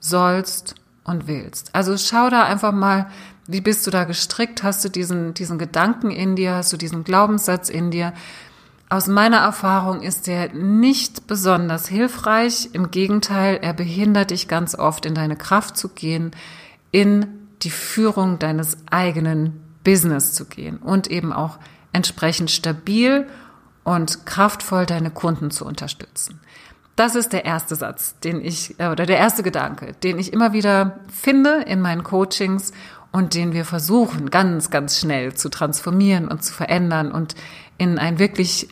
sollst 0.00 0.74
und 1.04 1.26
willst. 1.26 1.74
Also 1.74 1.96
schau 1.96 2.28
da 2.28 2.42
einfach 2.42 2.72
mal, 2.72 3.06
wie 3.46 3.62
bist 3.62 3.86
du 3.86 3.90
da 3.90 4.04
gestrickt? 4.04 4.62
Hast 4.62 4.84
du 4.84 4.90
diesen, 4.90 5.32
diesen 5.32 5.56
Gedanken 5.56 6.10
in 6.10 6.36
dir? 6.36 6.56
Hast 6.56 6.70
du 6.70 6.76
diesen 6.76 7.02
Glaubenssatz 7.02 7.70
in 7.70 7.90
dir? 7.90 8.12
Aus 8.90 9.06
meiner 9.06 9.38
Erfahrung 9.38 10.00
ist 10.00 10.28
er 10.28 10.52
nicht 10.54 11.26
besonders 11.26 11.88
hilfreich. 11.88 12.70
Im 12.72 12.90
Gegenteil, 12.90 13.58
er 13.60 13.74
behindert 13.74 14.30
dich 14.30 14.48
ganz 14.48 14.74
oft 14.74 15.04
in 15.04 15.14
deine 15.14 15.36
Kraft 15.36 15.76
zu 15.76 15.90
gehen, 15.90 16.30
in 16.90 17.26
die 17.62 17.70
Führung 17.70 18.38
deines 18.38 18.78
eigenen 18.90 19.60
Business 19.84 20.32
zu 20.32 20.46
gehen 20.46 20.78
und 20.78 21.10
eben 21.10 21.34
auch 21.34 21.58
entsprechend 21.92 22.50
stabil 22.50 23.26
und 23.84 24.24
kraftvoll 24.24 24.86
deine 24.86 25.10
Kunden 25.10 25.50
zu 25.50 25.66
unterstützen. 25.66 26.40
Das 26.96 27.14
ist 27.14 27.32
der 27.32 27.44
erste 27.44 27.76
Satz, 27.76 28.18
den 28.20 28.40
ich, 28.40 28.78
äh, 28.80 28.88
oder 28.88 29.06
der 29.06 29.18
erste 29.18 29.42
Gedanke, 29.42 29.92
den 30.02 30.18
ich 30.18 30.32
immer 30.32 30.52
wieder 30.52 30.98
finde 31.12 31.62
in 31.66 31.80
meinen 31.80 32.02
Coachings 32.02 32.72
und 33.12 33.34
den 33.34 33.52
wir 33.52 33.64
versuchen, 33.64 34.30
ganz, 34.30 34.70
ganz 34.70 34.98
schnell 34.98 35.34
zu 35.34 35.48
transformieren 35.48 36.28
und 36.28 36.42
zu 36.42 36.52
verändern 36.52 37.12
und 37.12 37.34
in 37.78 37.98
ein 37.98 38.18
wirklich 38.18 38.68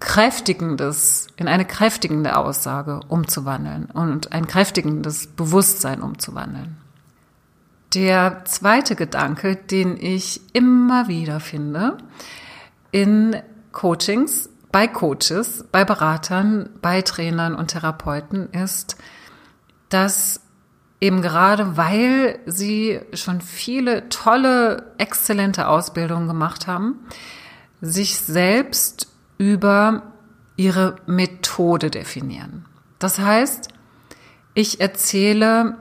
kräftigendes, 0.00 1.28
in 1.36 1.46
eine 1.46 1.66
kräftigende 1.66 2.36
Aussage 2.36 3.00
umzuwandeln 3.08 3.86
und 3.86 4.32
ein 4.32 4.46
kräftigendes 4.46 5.26
Bewusstsein 5.28 6.02
umzuwandeln. 6.02 6.78
Der 7.94 8.44
zweite 8.44 8.96
Gedanke, 8.96 9.56
den 9.56 9.96
ich 10.00 10.40
immer 10.52 11.08
wieder 11.08 11.40
finde 11.40 11.98
in 12.92 13.36
Coachings, 13.72 14.48
bei 14.72 14.86
Coaches, 14.86 15.64
bei 15.70 15.84
Beratern, 15.84 16.70
bei 16.80 17.02
Trainern 17.02 17.54
und 17.54 17.68
Therapeuten 17.68 18.50
ist, 18.50 18.96
dass 19.88 20.40
eben 21.00 21.22
gerade 21.22 21.76
weil 21.76 22.38
sie 22.46 23.00
schon 23.12 23.40
viele 23.40 24.08
tolle, 24.08 24.92
exzellente 24.98 25.66
Ausbildungen 25.66 26.28
gemacht 26.28 26.66
haben, 26.66 27.00
sich 27.80 28.18
selbst 28.18 29.09
über 29.40 30.02
ihre 30.56 30.96
Methode 31.06 31.90
definieren. 31.90 32.66
Das 32.98 33.18
heißt, 33.18 33.68
ich 34.52 34.82
erzähle 34.82 35.78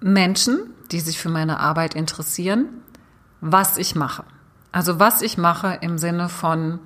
Menschen, 0.00 0.70
die 0.92 1.00
sich 1.00 1.18
für 1.18 1.28
meine 1.28 1.58
Arbeit 1.58 1.94
interessieren, 1.94 2.68
was 3.40 3.76
ich 3.76 3.96
mache. 3.96 4.22
Also 4.70 5.00
was 5.00 5.20
ich 5.20 5.36
mache 5.36 5.78
im 5.80 5.98
Sinne 5.98 6.28
von, 6.28 6.78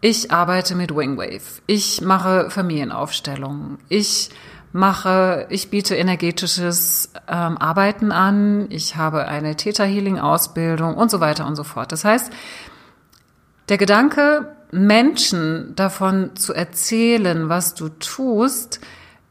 ich 0.00 0.32
arbeite 0.32 0.74
mit 0.76 0.96
Wingwave, 0.96 1.60
ich 1.66 2.00
mache 2.00 2.48
Familienaufstellungen, 2.48 3.76
ich 3.90 4.30
mache, 4.72 5.46
ich 5.50 5.68
biete 5.68 5.94
energetisches 5.94 7.12
ähm, 7.28 7.58
Arbeiten 7.58 8.12
an, 8.12 8.70
ich 8.70 8.96
habe 8.96 9.26
eine 9.28 9.56
Theta 9.56 9.84
Healing 9.84 10.18
Ausbildung 10.18 10.94
und 10.94 11.10
so 11.10 11.20
weiter 11.20 11.46
und 11.46 11.54
so 11.54 11.64
fort. 11.64 11.92
Das 11.92 12.02
heißt, 12.02 12.32
der 13.68 13.76
Gedanke, 13.76 14.54
Menschen 14.74 15.74
davon 15.76 16.34
zu 16.36 16.52
erzählen, 16.52 17.48
was 17.48 17.74
du 17.74 17.88
tust, 17.88 18.80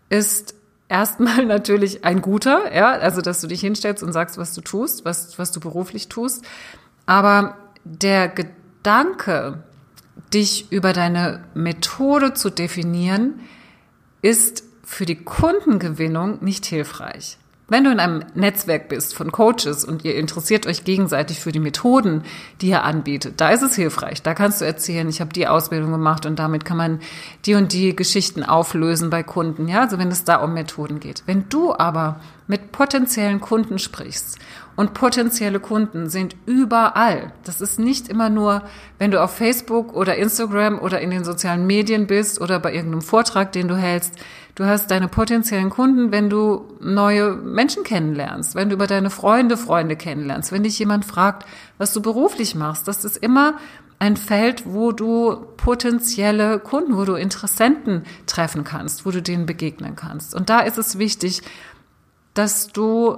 ist 0.09 0.55
erstmal 0.87 1.45
natürlich 1.45 2.05
ein 2.05 2.21
guter, 2.21 2.73
ja, 2.73 2.91
also 2.91 3.21
dass 3.21 3.41
du 3.41 3.47
dich 3.47 3.61
hinstellst 3.61 4.03
und 4.03 4.13
sagst, 4.13 4.37
was 4.37 4.53
du 4.53 4.61
tust, 4.61 5.05
was, 5.05 5.37
was 5.37 5.51
du 5.51 5.59
beruflich 5.59 6.07
tust. 6.07 6.45
Aber 7.05 7.57
der 7.83 8.29
Gedanke, 8.29 9.63
dich 10.33 10.71
über 10.71 10.93
deine 10.93 11.43
Methode 11.53 12.33
zu 12.33 12.49
definieren, 12.49 13.41
ist 14.21 14.63
für 14.83 15.05
die 15.05 15.23
Kundengewinnung 15.23 16.43
nicht 16.43 16.65
hilfreich. 16.65 17.37
Wenn 17.73 17.85
du 17.85 17.89
in 17.89 17.99
einem 17.99 18.23
Netzwerk 18.35 18.87
bist 18.87 19.15
von 19.15 19.31
Coaches 19.31 19.83
und 19.83 20.05
ihr 20.05 20.13
interessiert 20.15 20.67
euch 20.67 20.83
gegenseitig 20.83 21.39
für 21.39 21.51
die 21.51 21.59
Methoden, 21.59 22.21
die 22.61 22.67
ihr 22.67 22.83
anbietet, 22.83 23.41
da 23.41 23.49
ist 23.49 23.63
es 23.63 23.73
hilfreich. 23.73 24.21
Da 24.21 24.35
kannst 24.35 24.61
du 24.61 24.65
erzählen, 24.65 25.09
ich 25.09 25.19
habe 25.21 25.33
die 25.33 25.47
Ausbildung 25.47 25.89
gemacht 25.91 26.27
und 26.27 26.37
damit 26.37 26.65
kann 26.65 26.77
man 26.77 26.99
die 27.47 27.55
und 27.55 27.73
die 27.73 27.95
Geschichten 27.95 28.43
auflösen 28.43 29.09
bei 29.09 29.23
Kunden. 29.23 29.67
Ja, 29.67 29.81
also 29.81 29.97
wenn 29.97 30.09
es 30.09 30.23
da 30.23 30.35
um 30.35 30.53
Methoden 30.53 30.99
geht. 30.99 31.23
Wenn 31.25 31.49
du 31.49 31.73
aber 31.73 32.19
mit 32.45 32.71
potenziellen 32.71 33.41
Kunden 33.41 33.79
sprichst 33.79 34.37
und 34.75 34.93
potenzielle 34.93 35.59
Kunden 35.59 36.09
sind 36.09 36.35
überall. 36.45 37.31
Das 37.43 37.61
ist 37.61 37.79
nicht 37.79 38.07
immer 38.07 38.29
nur, 38.29 38.63
wenn 38.99 39.11
du 39.11 39.21
auf 39.21 39.35
Facebook 39.35 39.95
oder 39.95 40.15
Instagram 40.15 40.77
oder 40.77 40.99
in 40.99 41.09
den 41.09 41.23
sozialen 41.23 41.65
Medien 41.65 42.05
bist 42.05 42.41
oder 42.41 42.59
bei 42.59 42.73
irgendeinem 42.73 43.01
Vortrag, 43.01 43.51
den 43.51 43.67
du 43.67 43.75
hältst. 43.75 44.15
Du 44.55 44.65
hast 44.65 44.91
deine 44.91 45.07
potenziellen 45.07 45.71
Kunden, 45.71 46.11
wenn 46.11 46.29
du 46.29 46.77
neue 46.79 47.33
Menschen 47.33 47.83
kennenlernst, 47.83 48.53
wenn 48.53 48.69
du 48.69 48.75
über 48.75 48.85
deine 48.85 49.09
Freunde 49.09 49.57
Freunde 49.57 49.95
kennenlernst, 49.95 50.51
wenn 50.51 50.63
dich 50.63 50.77
jemand 50.77 51.05
fragt, 51.05 51.47
was 51.79 51.91
du 51.91 52.01
beruflich 52.01 52.53
machst. 52.53 52.87
Das 52.87 53.03
ist 53.03 53.17
immer 53.17 53.55
ein 53.97 54.15
Feld, 54.15 54.63
wo 54.65 54.91
du 54.91 55.45
potenzielle 55.57 56.59
Kunden, 56.59 56.97
wo 56.97 57.05
du 57.05 57.15
Interessenten 57.15 58.03
treffen 58.27 58.63
kannst, 58.63 59.05
wo 59.05 59.11
du 59.11 59.23
denen 59.23 59.47
begegnen 59.47 59.95
kannst. 59.95 60.35
Und 60.35 60.49
da 60.49 60.59
ist 60.59 60.77
es 60.77 60.99
wichtig, 60.99 61.41
dass 62.35 62.67
du 62.67 63.17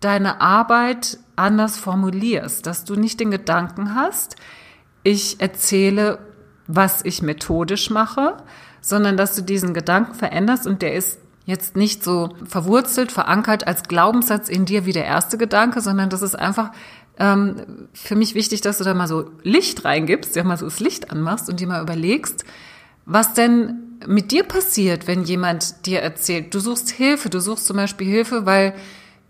deine 0.00 0.40
Arbeit 0.40 1.18
anders 1.36 1.76
formulierst, 1.76 2.66
dass 2.66 2.84
du 2.84 2.96
nicht 2.96 3.20
den 3.20 3.30
Gedanken 3.30 3.94
hast, 3.94 4.36
ich 5.02 5.40
erzähle, 5.40 6.18
was 6.66 7.04
ich 7.04 7.22
methodisch 7.22 7.90
mache, 7.90 8.36
sondern 8.80 9.16
dass 9.16 9.34
du 9.34 9.42
diesen 9.42 9.74
Gedanken 9.74 10.14
veränderst 10.14 10.66
und 10.66 10.82
der 10.82 10.94
ist 10.94 11.18
jetzt 11.46 11.76
nicht 11.76 12.04
so 12.04 12.30
verwurzelt, 12.44 13.12
verankert 13.12 13.66
als 13.66 13.84
Glaubenssatz 13.84 14.48
in 14.48 14.64
dir 14.64 14.86
wie 14.86 14.92
der 14.92 15.04
erste 15.04 15.38
Gedanke, 15.38 15.80
sondern 15.80 16.10
das 16.10 16.22
ist 16.22 16.34
einfach 16.34 16.70
ähm, 17.18 17.88
für 17.92 18.16
mich 18.16 18.34
wichtig, 18.34 18.60
dass 18.60 18.78
du 18.78 18.84
da 18.84 18.94
mal 18.94 19.08
so 19.08 19.30
Licht 19.42 19.84
reingibst, 19.84 20.36
ja 20.36 20.44
mal 20.44 20.56
so 20.56 20.66
das 20.66 20.80
Licht 20.80 21.10
anmachst 21.10 21.48
und 21.48 21.60
dir 21.60 21.66
mal 21.66 21.82
überlegst, 21.82 22.44
was 23.04 23.34
denn 23.34 23.98
mit 24.06 24.30
dir 24.30 24.44
passiert, 24.44 25.06
wenn 25.06 25.24
jemand 25.24 25.86
dir 25.86 26.00
erzählt, 26.00 26.54
du 26.54 26.60
suchst 26.60 26.90
Hilfe, 26.90 27.28
du 27.28 27.40
suchst 27.40 27.66
zum 27.66 27.76
Beispiel 27.76 28.06
Hilfe, 28.06 28.46
weil 28.46 28.74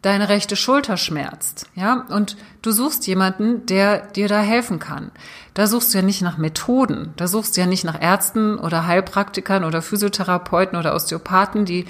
deine 0.03 0.29
rechte 0.29 0.57
Schulter 0.57 0.97
schmerzt, 0.97 1.67
ja, 1.75 2.07
und 2.09 2.37
du 2.63 2.71
suchst 2.71 3.07
jemanden, 3.07 3.67
der 3.67 4.07
dir 4.07 4.29
da 4.29 4.41
helfen 4.41 4.79
kann. 4.79 5.11
Da 5.55 5.67
suchst 5.67 5.93
du 5.93 5.99
ja 5.99 6.03
nicht 6.03 6.23
nach 6.23 6.39
Methoden, 6.39 7.13
da 7.17 7.27
suchst 7.27 7.57
du 7.57 7.61
ja 7.61 7.67
nicht 7.67 7.85
nach 7.85 8.01
Ärzten 8.01 8.59
oder 8.59 8.87
Heilpraktikern 8.87 9.65
oder 9.65 9.83
Physiotherapeuten 9.83 10.79
oder 10.79 10.95
Osteopathen, 10.95 11.65
die 11.65 11.87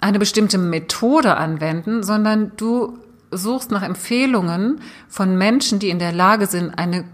eine 0.00 0.18
bestimmte 0.18 0.58
Methode 0.58 1.36
anwenden, 1.36 2.02
sondern 2.02 2.52
du 2.56 2.98
suchst 3.30 3.70
nach 3.70 3.82
Empfehlungen 3.82 4.80
von 5.08 5.36
Menschen, 5.36 5.78
die 5.78 5.90
in 5.90 5.98
der 5.98 6.12
Lage 6.12 6.46
sind, 6.46 6.78
eine 6.78 7.04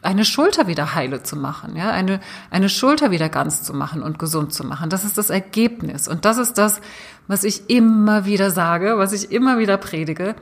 eine 0.00 0.24
Schulter 0.24 0.68
wieder 0.68 0.94
heile 0.94 1.22
zu 1.22 1.36
machen, 1.36 1.76
ja, 1.76 1.90
eine, 1.90 2.20
eine 2.50 2.68
Schulter 2.68 3.10
wieder 3.10 3.28
ganz 3.28 3.64
zu 3.64 3.74
machen 3.74 4.02
und 4.02 4.18
gesund 4.18 4.52
zu 4.52 4.64
machen. 4.64 4.90
Das 4.90 5.04
ist 5.04 5.18
das 5.18 5.28
Ergebnis. 5.28 6.06
Und 6.06 6.24
das 6.24 6.38
ist 6.38 6.56
das, 6.56 6.80
was 7.26 7.42
ich 7.42 7.68
immer 7.68 8.24
wieder 8.24 8.50
sage, 8.50 8.96
was 8.96 9.12
ich 9.12 9.32
immer 9.32 9.58
wieder 9.58 9.76
predige. 9.76 10.36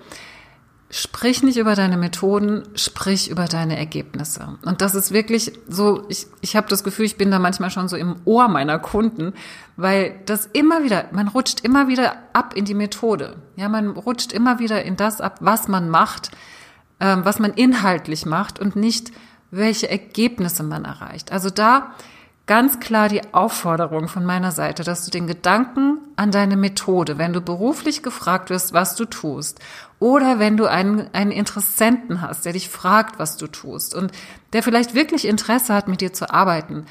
Sprich 0.89 1.43
nicht 1.43 1.57
über 1.57 1.75
deine 1.75 1.97
Methoden, 1.97 2.63
sprich 2.77 3.29
über 3.29 3.47
deine 3.47 3.77
Ergebnisse. 3.77 4.57
Und 4.65 4.81
das 4.81 4.95
ist 4.95 5.11
wirklich 5.11 5.53
so, 5.69 6.05
ich, 6.09 6.27
ich 6.41 6.55
habe 6.55 6.69
das 6.69 6.85
Gefühl, 6.85 7.07
ich 7.07 7.17
bin 7.17 7.33
da 7.33 7.41
manchmal 7.41 7.71
schon 7.71 7.89
so 7.89 7.97
im 7.97 8.17
Ohr 8.25 8.47
meiner 8.47 8.79
Kunden, 8.79 9.33
weil 9.77 10.21
das 10.27 10.47
immer 10.47 10.85
wieder, 10.85 11.07
man 11.11 11.27
rutscht 11.27 11.61
immer 11.63 11.89
wieder 11.89 12.17
ab 12.33 12.55
in 12.55 12.65
die 12.65 12.75
Methode. 12.75 13.37
Ja, 13.57 13.69
man 13.69 13.91
rutscht 13.91 14.33
immer 14.33 14.61
wieder 14.61 14.85
in 14.85 14.97
das 14.97 15.21
ab, 15.21 15.39
was 15.41 15.67
man 15.67 15.91
macht, 15.91 16.31
ähm, 17.01 17.25
was 17.25 17.41
man 17.41 17.53
inhaltlich 17.53 18.25
macht 18.25 18.61
und 18.61 18.77
nicht, 18.77 19.11
welche 19.51 19.91
Ergebnisse 19.91 20.63
man 20.63 20.85
erreicht. 20.85 21.33
Also 21.33 21.51
da 21.51 21.95
ganz 22.47 22.79
klar 22.79 23.09
die 23.09 23.35
Aufforderung 23.35 24.09
von 24.09 24.25
meiner 24.25 24.53
Seite, 24.53 24.85
dass 24.85 25.05
du 25.05 25.11
den 25.11 25.27
Gedanken 25.27 25.99
an 26.15 26.31
deine 26.31 26.57
Methode, 26.57 27.19
wenn 27.19 27.33
du 27.33 27.41
beruflich 27.41 28.03
gefragt 28.03 28.51
wirst, 28.51 28.73
was 28.73 28.95
du 28.95 29.05
tust, 29.05 29.59
oder 29.99 30.39
wenn 30.39 30.57
du 30.57 30.67
einen, 30.67 31.09
einen 31.15 31.31
Interessenten 31.31 32.21
hast, 32.21 32.45
der 32.45 32.53
dich 32.53 32.69
fragt, 32.69 33.19
was 33.19 33.37
du 33.37 33.47
tust 33.47 33.95
und 33.95 34.13
der 34.53 34.63
vielleicht 34.63 34.95
wirklich 34.95 35.27
Interesse 35.27 35.75
hat, 35.75 35.89
mit 35.89 36.01
dir 36.01 36.13
zu 36.13 36.31
arbeiten, 36.31 36.87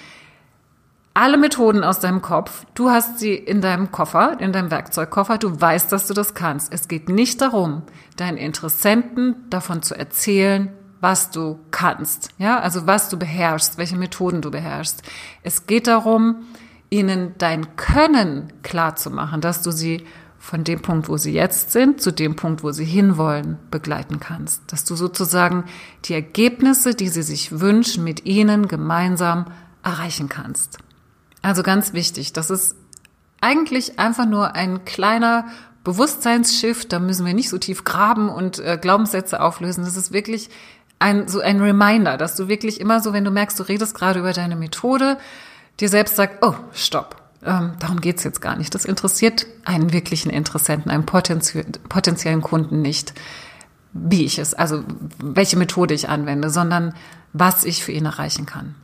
alle 1.13 1.37
Methoden 1.37 1.83
aus 1.83 1.99
deinem 1.99 2.21
Kopf, 2.21 2.65
du 2.73 2.89
hast 2.89 3.19
sie 3.19 3.35
in 3.35 3.61
deinem 3.61 3.91
Koffer, 3.91 4.37
in 4.39 4.51
deinem 4.51 4.69
Werkzeugkoffer, 4.69 5.37
du 5.37 5.61
weißt, 5.61 5.89
dass 5.91 6.07
du 6.07 6.13
das 6.13 6.33
kannst. 6.33 6.73
Es 6.73 6.89
geht 6.89 7.07
nicht 7.07 7.39
darum, 7.41 7.83
deinen 8.17 8.37
Interessenten 8.37 9.35
davon 9.49 9.81
zu 9.81 9.97
erzählen, 9.97 10.73
was 10.99 11.29
du 11.29 11.59
kannst, 11.71 12.29
ja, 12.37 12.59
also 12.59 12.87
was 12.87 13.09
du 13.09 13.17
beherrschst, 13.17 13.77
welche 13.77 13.95
Methoden 13.95 14.41
du 14.41 14.51
beherrschst. 14.51 15.03
Es 15.43 15.67
geht 15.67 15.87
darum, 15.87 16.47
ihnen 16.89 17.35
dein 17.37 17.75
Können 17.75 18.51
klar 18.63 18.95
zu 18.95 19.09
machen, 19.09 19.39
dass 19.39 19.61
du 19.61 19.71
sie 19.71 20.05
von 20.45 20.63
dem 20.63 20.79
Punkt, 20.79 21.09
wo 21.09 21.17
sie 21.17 21.33
jetzt 21.33 21.71
sind, 21.71 21.99
zu 21.99 22.11
dem 22.11 22.35
Punkt, 22.35 22.63
wo 22.63 22.71
sie 22.71 22.85
hinwollen, 22.85 23.57
begleiten 23.71 24.19
kannst. 24.19 24.61
Dass 24.67 24.85
du 24.85 24.95
sozusagen 24.95 25.63
die 26.05 26.13
Ergebnisse, 26.13 26.93
die 26.93 27.07
sie 27.07 27.23
sich 27.23 27.59
wünschen, 27.59 28.03
mit 28.03 28.25
ihnen 28.27 28.67
gemeinsam 28.67 29.45
erreichen 29.81 30.29
kannst. 30.29 30.77
Also 31.41 31.63
ganz 31.63 31.93
wichtig, 31.93 32.31
das 32.31 32.51
ist 32.51 32.75
eigentlich 33.41 33.97
einfach 33.97 34.27
nur 34.27 34.53
ein 34.53 34.85
kleiner 34.85 35.47
Bewusstseinsschiff, 35.83 36.87
da 36.87 36.99
müssen 36.99 37.25
wir 37.25 37.33
nicht 37.33 37.49
so 37.49 37.57
tief 37.57 37.83
graben 37.83 38.29
und 38.29 38.59
äh, 38.59 38.77
Glaubenssätze 38.79 39.41
auflösen. 39.41 39.83
Das 39.83 39.97
ist 39.97 40.13
wirklich 40.13 40.51
ein, 40.99 41.27
so 41.27 41.39
ein 41.39 41.59
Reminder, 41.59 42.17
dass 42.17 42.35
du 42.35 42.47
wirklich 42.47 42.79
immer 42.79 43.01
so, 43.01 43.13
wenn 43.13 43.25
du 43.25 43.31
merkst, 43.31 43.59
du 43.59 43.63
redest 43.63 43.95
gerade 43.95 44.19
über 44.19 44.31
deine 44.31 44.55
Methode, 44.55 45.17
dir 45.79 45.89
selbst 45.89 46.15
sagst, 46.15 46.37
oh, 46.41 46.53
stopp, 46.71 47.24
ähm, 47.45 47.73
darum 47.79 48.01
geht's 48.01 48.23
jetzt 48.23 48.41
gar 48.41 48.55
nicht. 48.57 48.73
Das 48.73 48.85
interessiert 48.85 49.45
einen 49.63 49.93
wirklichen 49.93 50.29
Interessenten, 50.29 50.91
einen 50.91 51.05
potenziellen 51.05 52.41
Kunden 52.41 52.81
nicht, 52.81 53.13
wie 53.93 54.25
ich 54.25 54.39
es, 54.39 54.53
also 54.53 54.83
welche 55.19 55.57
Methode 55.57 55.93
ich 55.93 56.09
anwende, 56.09 56.49
sondern 56.49 56.93
was 57.33 57.63
ich 57.63 57.83
für 57.83 57.91
ihn 57.91 58.05
erreichen 58.05 58.45
kann. 58.45 58.75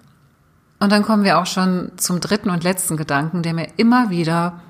Und 0.80 0.91
dann 0.91 1.04
kommen 1.04 1.24
wir 1.24 1.39
auch 1.39 1.45
schon 1.45 1.91
zum 1.97 2.21
dritten 2.21 2.50
und 2.50 2.63
letzten 2.63 2.97
Gedanken, 2.97 3.43
der 3.43 3.54
mir 3.54 3.67
immer 3.78 4.10
wieder 4.10 4.62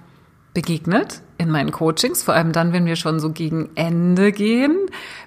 begegnet 0.54 1.22
in 1.38 1.50
meinen 1.50 1.72
Coachings, 1.72 2.24
vor 2.24 2.34
allem 2.34 2.52
dann, 2.52 2.74
wenn 2.74 2.86
wir 2.86 2.96
schon 2.96 3.20
so 3.20 3.32
gegen 3.32 3.70
Ende 3.76 4.32
gehen, 4.32 4.78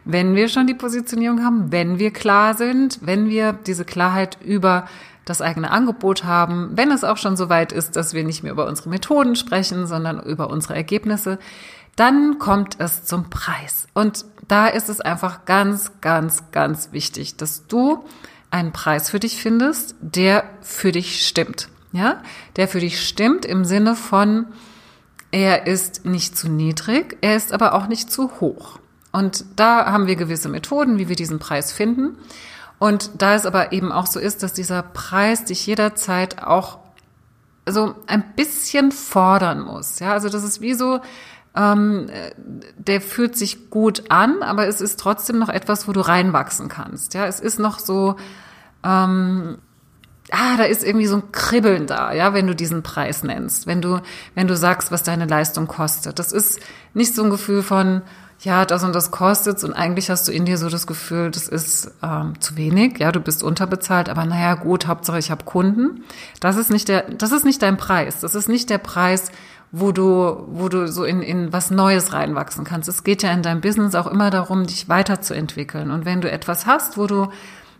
wenn 0.05 0.35
wir 0.35 0.49
schon 0.49 0.67
die 0.67 0.75
Positionierung 0.75 1.43
haben, 1.43 1.73
wenn 1.73 1.99
wir 1.99 2.13
klar 2.13 2.55
sind, 2.55 3.01
wenn 3.03 3.29
wir 3.29 3.53
diese 3.53 3.85
Klarheit 3.85 4.39
über 4.45 4.87
das 5.25 5.41
eigene 5.41 5.71
Angebot 5.71 6.25
haben, 6.25 6.71
wenn 6.75 6.91
es 6.91 7.05
auch 7.05 7.17
schon 7.17 7.37
so 7.37 7.49
weit 7.49 7.73
ist, 7.73 7.97
dass 7.97 8.15
wir 8.15 8.25
nicht 8.25 8.43
mehr 8.43 8.53
über 8.53 8.67
unsere 8.67 8.91
Methoden 8.91 9.37
sprechen, 9.37 9.87
sondern 9.87 10.21
über 10.23 10.51
unsere 10.51 10.75
Ergebnisse, 10.75 11.39
dann 11.97 12.39
kommt 12.39 12.77
es 12.79 13.05
zum 13.05 13.31
Preis. 13.31 13.87
Und 13.95 14.25
da 14.49 14.67
ist 14.67 14.89
es 14.89 15.01
einfach 15.01 15.45
ganz, 15.45 15.93
ganz, 16.01 16.45
ganz 16.53 16.93
wichtig, 16.93 17.37
dass 17.37 17.67
du 17.67 18.05
einen 18.51 18.73
Preis 18.73 19.11
für 19.11 19.21
dich 19.21 19.41
findest, 19.41 19.97
der 20.01 20.45
für 20.61 20.93
dich 20.93 21.27
stimmt. 21.27 21.69
Ja, 21.93 22.23
der 22.57 22.67
für 22.67 22.81
dich 22.81 23.07
stimmt 23.07 23.45
im 23.45 23.65
Sinne 23.65 23.95
von, 23.95 24.47
er 25.31 25.69
ist 25.69 26.05
nicht 26.05 26.37
zu 26.37 26.49
niedrig, 26.49 27.17
er 27.21 27.37
ist 27.37 27.53
aber 27.53 27.75
auch 27.75 27.87
nicht 27.87 28.11
zu 28.11 28.41
hoch. 28.41 28.81
Und 29.13 29.45
da 29.55 29.87
haben 29.87 30.09
wir 30.09 30.17
gewisse 30.17 30.49
Methoden, 30.49 30.99
wie 30.99 31.09
wir 31.09 31.15
diesen 31.15 31.39
Preis 31.39 31.71
finden. 31.71 32.17
Und 32.85 33.23
da 33.23 33.35
es 33.35 33.47
aber 33.47 33.73
eben 33.73 33.91
auch 33.91 34.05
so 34.05 34.21
ist, 34.21 34.43
dass 34.43 34.53
dieser 34.53 34.83
Preis 34.83 35.47
dich 35.47 35.67
jederzeit 35.67 36.43
auch 36.43 36.81
so 37.67 37.95
ein 38.07 38.35
bisschen 38.37 38.93
fordern 38.93 39.63
muss. 39.63 40.01
Ja, 40.01 40.13
also 40.13 40.29
das 40.29 40.45
ist 40.45 40.61
wie 40.61 40.75
so, 40.75 41.01
ähm, 41.57 42.11
der 42.77 43.01
fühlt 43.01 43.39
sich 43.39 43.71
gut 43.71 44.11
an, 44.11 44.43
aber 44.43 44.69
es 44.69 44.83
ist 44.83 45.01
trotzdem 45.01 45.39
noch 45.39 45.49
etwas, 45.49 45.89
wo 45.89 45.93
du 45.93 46.03
reinwachsen 46.03 46.69
kannst. 46.69 47.15
Ja, 47.15 47.25
es 47.25 47.41
ist 47.41 47.59
noch 47.59 47.79
so, 47.79 48.17
ähm, 48.85 49.57
ah, 50.31 50.59
da 50.59 50.65
ist 50.65 50.85
irgendwie 50.85 51.07
so 51.07 51.17
ein 51.17 51.33
Kribbeln 51.33 51.87
da, 51.87 52.13
ja, 52.13 52.35
wenn 52.35 52.47
du 52.47 52.55
diesen 52.55 52.83
Preis 52.83 53.23
nennst, 53.25 53.67
wenn 53.67 53.81
du, 53.81 54.03
wenn 54.35 54.47
du 54.47 54.59
sagst, 54.59 54.93
was 54.93 55.03
deine 55.03 55.25
Leistung 55.25 55.69
kostet. 55.69 56.19
Das 56.19 56.33
ist 56.33 56.61
nicht 56.93 57.15
so 57.15 57.25
ein 57.25 57.31
Gefühl 57.31 57.63
von, 57.63 58.03
ja, 58.41 58.65
das 58.65 58.85
und 58.85 58.95
das 58.95 59.11
kostet 59.11 59.63
und 59.65 59.73
eigentlich 59.73 60.11
hast 60.11 60.29
du 60.29 60.33
in 60.33 60.45
dir 60.45 60.59
so 60.59 60.69
das 60.69 60.87
Gefühl, 60.87 61.31
das 61.31 61.49
ist 61.49 61.91
ähm, 62.03 62.41
zu 62.41 62.57
wenig, 62.57 62.99
ja, 62.99 63.11
du 63.13 63.21
bist 63.21 63.43
unterbezahlt, 63.43 64.09
aber 64.09 64.27
naja, 64.27 64.55
gut, 64.55 64.87
Hauptsache 64.87 65.19
ich 65.19 65.31
habe 65.31 65.45
Kunden. 65.45 66.05
Das 66.41 66.57
ist 66.57 66.71
nicht 66.71 66.89
der, 66.89 67.03
das 67.03 67.33
ist 67.33 67.45
nicht 67.45 67.63
dein 67.63 67.77
Preis. 67.77 68.21
Das 68.21 68.35
ist 68.35 68.49
nicht 68.49 68.69
der 68.71 68.79
Preis, 68.79 69.31
wo 69.73 69.93
du, 69.93 70.47
wo 70.49 70.69
du 70.69 70.87
so 70.87 71.05
in, 71.05 71.21
in 71.21 71.53
was 71.53 71.71
Neues 71.71 72.13
reinwachsen 72.13 72.65
kannst. 72.65 72.89
Es 72.89 73.03
geht 73.03 73.23
ja 73.23 73.33
in 73.33 73.43
deinem 73.43 73.61
Business 73.61 73.95
auch 73.95 74.07
immer 74.07 74.31
darum, 74.31 74.67
dich 74.67 74.89
weiterzuentwickeln. 74.89 75.91
Und 75.91 76.05
wenn 76.05 76.21
du 76.21 76.31
etwas 76.31 76.67
hast, 76.67 76.97
wo 76.97 77.07
du 77.07 77.29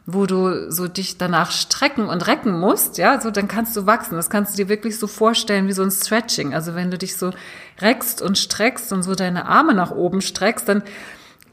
wo 0.07 0.27
du 0.27 0.71
so 0.71 0.87
dich 0.87 1.17
danach 1.17 1.51
strecken 1.51 2.09
und 2.09 2.27
recken 2.27 2.59
musst, 2.59 2.99
ja, 2.99 3.21
so 3.21 3.31
dann 3.31 3.49
kannst 3.49 3.75
du 3.77 3.87
wachsen. 3.87 4.17
Das 4.17 4.29
kannst 4.29 4.53
du 4.53 4.63
dir 4.63 4.69
wirklich 4.69 4.99
so 4.99 5.07
vorstellen 5.07 5.67
wie 5.67 5.73
so 5.73 5.83
ein 5.83 5.91
Stretching. 5.91 6.55
Also 6.55 6.75
wenn 6.75 6.91
du 6.91 6.99
dich 6.99 7.17
so 7.17 7.33
reckst 7.81 8.21
und 8.21 8.37
streckst 8.37 8.93
und 8.93 9.03
so 9.03 9.15
deine 9.15 9.47
Arme 9.47 9.75
nach 9.75 9.91
oben 9.91 10.21
streckst, 10.21 10.69
dann 10.69 10.83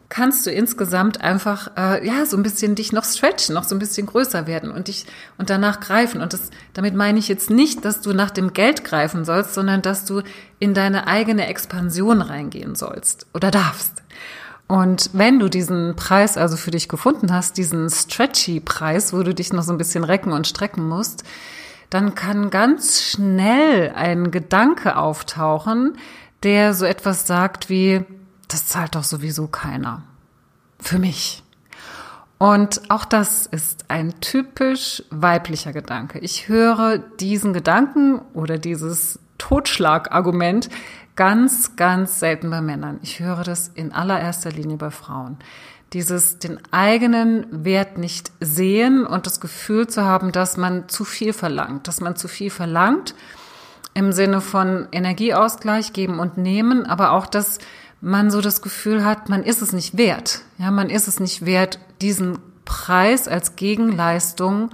kannst 0.09 0.45
du 0.45 0.51
insgesamt 0.51 1.21
einfach 1.21 1.71
äh, 1.77 2.05
ja 2.05 2.25
so 2.25 2.35
ein 2.35 2.43
bisschen 2.43 2.75
dich 2.75 2.91
noch 2.91 3.05
stretchen, 3.05 3.55
noch 3.55 3.63
so 3.63 3.73
ein 3.73 3.79
bisschen 3.79 4.05
größer 4.05 4.45
werden 4.45 4.69
und 4.69 4.89
dich 4.89 5.05
und 5.37 5.49
danach 5.49 5.79
greifen. 5.79 6.21
Und 6.21 6.33
das, 6.33 6.49
damit 6.73 6.93
meine 6.93 7.17
ich 7.17 7.29
jetzt 7.29 7.49
nicht, 7.49 7.85
dass 7.85 8.01
du 8.01 8.11
nach 8.11 8.31
dem 8.31 8.51
Geld 8.51 8.83
greifen 8.83 9.23
sollst, 9.23 9.53
sondern 9.53 9.81
dass 9.81 10.03
du 10.03 10.21
in 10.59 10.73
deine 10.73 11.07
eigene 11.07 11.47
Expansion 11.47 12.21
reingehen 12.21 12.75
sollst 12.75 13.25
oder 13.33 13.49
darfst. 13.49 14.00
Und 14.71 15.09
wenn 15.11 15.37
du 15.37 15.49
diesen 15.49 15.97
Preis 15.97 16.37
also 16.37 16.55
für 16.55 16.71
dich 16.71 16.87
gefunden 16.87 17.33
hast, 17.33 17.57
diesen 17.57 17.89
Stretchy-Preis, 17.89 19.11
wo 19.11 19.21
du 19.21 19.33
dich 19.33 19.51
noch 19.51 19.63
so 19.63 19.73
ein 19.73 19.77
bisschen 19.77 20.05
recken 20.05 20.31
und 20.31 20.47
strecken 20.47 20.87
musst, 20.87 21.25
dann 21.89 22.15
kann 22.15 22.49
ganz 22.51 23.01
schnell 23.01 23.91
ein 23.93 24.31
Gedanke 24.31 24.95
auftauchen, 24.95 25.97
der 26.43 26.73
so 26.73 26.85
etwas 26.85 27.27
sagt 27.27 27.67
wie, 27.67 28.05
das 28.47 28.67
zahlt 28.67 28.95
doch 28.95 29.03
sowieso 29.03 29.47
keiner. 29.47 30.03
Für 30.79 30.99
mich. 30.99 31.43
Und 32.37 32.89
auch 32.89 33.03
das 33.03 33.47
ist 33.47 33.83
ein 33.89 34.21
typisch 34.21 35.03
weiblicher 35.09 35.73
Gedanke. 35.73 36.19
Ich 36.19 36.47
höre 36.47 36.97
diesen 36.97 37.51
Gedanken 37.51 38.21
oder 38.33 38.57
dieses 38.57 39.19
Totschlagargument 39.37 40.69
ganz, 41.15 41.75
ganz 41.75 42.19
selten 42.19 42.49
bei 42.49 42.61
Männern. 42.61 42.99
Ich 43.03 43.19
höre 43.19 43.43
das 43.43 43.69
in 43.73 43.91
allererster 43.91 44.51
Linie 44.51 44.77
bei 44.77 44.91
Frauen. 44.91 45.37
Dieses 45.93 46.39
den 46.39 46.59
eigenen 46.71 47.45
Wert 47.65 47.97
nicht 47.97 48.31
sehen 48.39 49.05
und 49.05 49.25
das 49.25 49.41
Gefühl 49.41 49.87
zu 49.87 50.03
haben, 50.03 50.31
dass 50.31 50.55
man 50.55 50.87
zu 50.87 51.03
viel 51.03 51.33
verlangt, 51.33 51.87
dass 51.87 51.99
man 51.99 52.15
zu 52.15 52.27
viel 52.27 52.49
verlangt 52.49 53.13
im 53.93 54.13
Sinne 54.13 54.39
von 54.39 54.87
Energieausgleich 54.91 55.91
geben 55.91 56.19
und 56.19 56.37
nehmen, 56.37 56.85
aber 56.85 57.11
auch, 57.11 57.25
dass 57.25 57.59
man 57.99 58.31
so 58.31 58.41
das 58.41 58.61
Gefühl 58.61 59.03
hat, 59.05 59.29
man 59.29 59.43
ist 59.43 59.61
es 59.61 59.73
nicht 59.73 59.97
wert. 59.97 60.41
Ja, 60.57 60.71
man 60.71 60.89
ist 60.89 61.07
es 61.07 61.19
nicht 61.19 61.45
wert, 61.45 61.79
diesen 62.01 62.39
Preis 62.65 63.27
als 63.27 63.55
Gegenleistung 63.55 64.71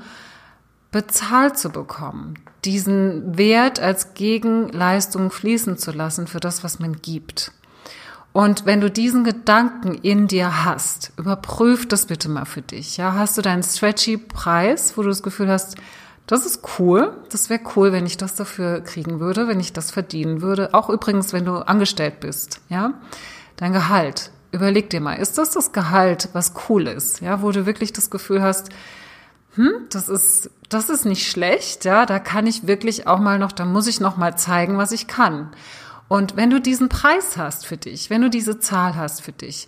bezahlt 0.98 1.60
zu 1.60 1.70
bekommen, 1.70 2.40
diesen 2.66 3.38
Wert 3.38 3.80
als 3.80 4.16
Gegenleistung 4.16 5.30
fließen 5.30 5.78
zu 5.78 5.92
lassen 5.92 6.26
für 6.26 6.40
das, 6.40 6.64
was 6.64 6.80
man 6.80 6.94
gibt. 7.04 7.52
Und 8.34 8.66
wenn 8.66 8.82
du 8.82 8.90
diesen 8.90 9.24
Gedanken 9.24 9.94
in 9.94 10.28
dir 10.28 10.66
hast, 10.66 11.12
überprüf 11.16 11.88
das 11.88 12.08
bitte 12.08 12.30
mal 12.30 12.46
für 12.46 12.64
dich. 12.64 12.98
Ja, 12.98 13.14
hast 13.14 13.38
du 13.38 13.44
deinen 13.44 13.62
stretchy 13.62 14.18
Preis, 14.18 14.98
wo 14.98 15.04
du 15.04 15.10
das 15.10 15.22
Gefühl 15.22 15.50
hast, 15.50 15.76
das 16.26 16.48
ist 16.48 16.64
cool. 16.80 17.16
Das 17.30 17.52
wäre 17.52 17.62
cool, 17.76 17.92
wenn 17.92 18.08
ich 18.08 18.18
das 18.18 18.34
dafür 18.34 18.82
kriegen 18.82 19.20
würde, 19.20 19.48
wenn 19.48 19.60
ich 19.60 19.74
das 19.74 19.92
verdienen 19.92 20.42
würde. 20.42 20.74
Auch 20.74 20.90
übrigens, 20.90 21.32
wenn 21.32 21.46
du 21.46 21.58
angestellt 21.58 22.22
bist. 22.22 22.60
Ja, 22.70 22.96
dein 23.58 23.72
Gehalt. 23.72 24.32
Überleg 24.52 24.90
dir 24.90 25.02
mal, 25.02 25.14
ist 25.14 25.38
das 25.38 25.52
das 25.52 25.74
Gehalt, 25.74 26.30
was 26.34 26.54
cool 26.68 26.88
ist? 26.88 27.22
Ja, 27.22 27.44
wo 27.44 27.52
du 27.52 27.68
wirklich 27.68 27.94
das 27.94 28.10
Gefühl 28.10 28.42
hast, 28.42 28.70
hm, 29.58 29.88
das 29.90 30.08
ist, 30.08 30.52
das 30.70 30.90
ist 30.90 31.06
nicht 31.06 31.28
schlecht, 31.28 31.84
ja, 31.84 32.06
da 32.06 32.20
kann 32.20 32.46
ich 32.46 32.68
wirklich 32.68 33.08
auch 33.08 33.20
mal 33.20 33.40
noch, 33.40 33.52
da 33.52 33.66
muss 33.66 33.88
ich 33.88 34.00
noch 34.00 34.16
mal 34.16 34.38
zeigen, 34.38 34.78
was 34.78 34.92
ich 34.92 35.08
kann. 35.08 35.50
Und 36.08 36.38
wenn 36.38 36.52
du 36.52 36.62
diesen 36.62 36.90
Preis 36.90 37.38
hast 37.38 37.66
für 37.66 37.76
dich, 37.76 38.12
wenn 38.12 38.22
du 38.22 38.30
diese 38.30 38.60
Zahl 38.60 38.96
hast 38.96 39.24
für 39.24 39.32
dich, 39.32 39.66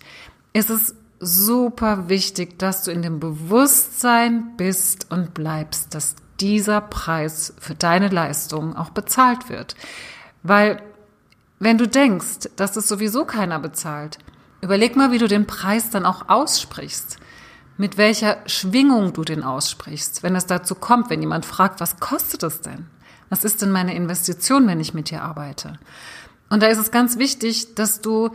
ist 0.52 0.70
es 0.70 0.94
super 1.18 2.08
wichtig, 2.08 2.58
dass 2.58 2.84
du 2.84 2.92
in 2.92 3.02
dem 3.02 3.18
Bewusstsein 3.18 4.56
bist 4.56 5.10
und 5.10 5.34
bleibst, 5.34 5.92
dass 5.94 6.14
dieser 6.38 6.80
Preis 6.80 7.52
für 7.58 7.74
deine 7.74 8.08
Leistung 8.08 8.76
auch 8.76 8.90
bezahlt 8.90 9.50
wird. 9.50 9.74
Weil 10.44 10.80
wenn 11.58 11.78
du 11.78 11.88
denkst, 11.88 12.48
dass 12.54 12.76
es 12.76 12.86
sowieso 12.86 13.24
keiner 13.24 13.58
bezahlt, 13.58 14.18
überleg 14.62 14.94
mal, 14.94 15.10
wie 15.10 15.18
du 15.18 15.26
den 15.26 15.46
Preis 15.46 15.90
dann 15.90 16.06
auch 16.06 16.28
aussprichst 16.28 17.18
mit 17.80 17.96
welcher 17.96 18.36
Schwingung 18.44 19.14
du 19.14 19.24
den 19.24 19.42
aussprichst, 19.42 20.22
wenn 20.22 20.36
es 20.36 20.44
dazu 20.44 20.74
kommt, 20.74 21.08
wenn 21.08 21.22
jemand 21.22 21.46
fragt, 21.46 21.80
was 21.80 21.98
kostet 21.98 22.42
es 22.42 22.60
denn? 22.60 22.84
Was 23.30 23.42
ist 23.42 23.62
denn 23.62 23.70
meine 23.70 23.94
Investition, 23.94 24.66
wenn 24.66 24.80
ich 24.80 24.92
mit 24.92 25.08
dir 25.08 25.22
arbeite? 25.22 25.78
Und 26.50 26.62
da 26.62 26.66
ist 26.66 26.76
es 26.76 26.90
ganz 26.90 27.16
wichtig, 27.16 27.74
dass 27.76 28.02
du 28.02 28.32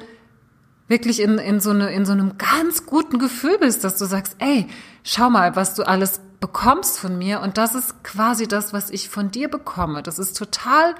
wirklich 0.87 1.21
in, 1.21 1.37
in, 1.37 1.59
so 1.59 1.69
eine, 1.69 1.91
in 1.91 2.07
so 2.07 2.13
einem 2.13 2.39
ganz 2.39 2.87
guten 2.87 3.19
Gefühl 3.19 3.59
bist, 3.59 3.83
dass 3.83 3.99
du 3.99 4.05
sagst, 4.05 4.35
ey, 4.39 4.65
schau 5.03 5.29
mal, 5.29 5.55
was 5.55 5.75
du 5.75 5.83
alles 5.83 6.21
bekommst 6.39 6.97
von 6.97 7.15
mir 7.15 7.41
und 7.41 7.59
das 7.59 7.75
ist 7.75 8.03
quasi 8.03 8.47
das, 8.47 8.73
was 8.73 8.89
ich 8.89 9.09
von 9.09 9.29
dir 9.29 9.47
bekomme. 9.47 10.01
Das 10.01 10.17
ist 10.17 10.35
total 10.35 10.95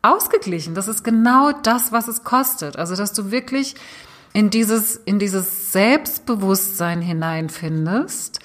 ausgeglichen. 0.00 0.74
Das 0.74 0.88
ist 0.88 1.04
genau 1.04 1.52
das, 1.52 1.92
was 1.92 2.08
es 2.08 2.24
kostet. 2.24 2.78
Also, 2.78 2.96
dass 2.96 3.12
du 3.12 3.30
wirklich 3.30 3.74
in 4.32 4.50
dieses, 4.50 4.96
in 4.96 5.18
dieses 5.18 5.72
Selbstbewusstsein 5.72 7.02
hineinfindest, 7.02 8.40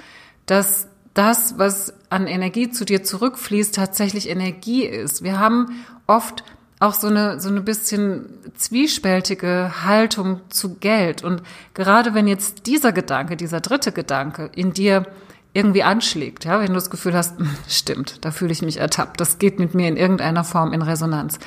dass 0.46 0.88
das, 1.14 1.58
was 1.58 1.94
an 2.10 2.28
Energie 2.28 2.70
zu 2.70 2.86
dir 2.86 3.04
zurückfließt, 3.04 3.74
tatsächlich 3.76 4.30
Energie 4.30 4.84
ist. 4.84 5.24
Wir 5.24 5.40
haben 5.40 5.86
oft 6.08 6.44
auch 6.80 6.94
so 6.94 7.08
eine, 7.08 7.40
so 7.40 7.50
eine 7.50 7.62
bisschen 7.62 8.26
zwiespältige 8.56 9.86
Haltung 9.86 10.42
zu 10.50 10.76
Geld. 10.76 11.24
Und 11.24 11.42
gerade 11.74 12.14
wenn 12.14 12.28
jetzt 12.28 12.68
dieser 12.68 12.92
Gedanke, 12.92 13.38
dieser 13.38 13.62
dritte 13.62 13.92
Gedanke 13.92 14.52
in 14.56 14.74
dir 14.74 15.08
irgendwie 15.54 15.84
anschlägt, 15.84 16.44
ja, 16.44 16.60
wenn 16.60 16.68
du 16.68 16.74
das 16.74 16.90
Gefühl 16.90 17.16
hast, 17.16 17.40
hm, 17.40 17.50
stimmt, 17.70 18.26
da 18.26 18.32
fühle 18.32 18.52
ich 18.52 18.62
mich 18.62 18.78
ertappt, 18.78 19.22
das 19.22 19.40
geht 19.40 19.58
mit 19.58 19.74
mir 19.74 19.88
in 19.88 19.96
irgendeiner 19.96 20.44
Form 20.44 20.74
in 20.74 20.82
Resonanz, 20.82 21.40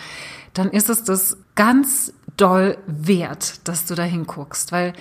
dann 0.54 0.70
ist 0.70 0.88
es 0.88 1.04
das 1.04 1.36
ganz 1.54 2.12
doll 2.36 2.78
wert, 2.86 3.66
dass 3.66 3.84
du 3.86 3.94
da 3.94 4.02
hinguckst, 4.02 4.72
weil 4.72 4.92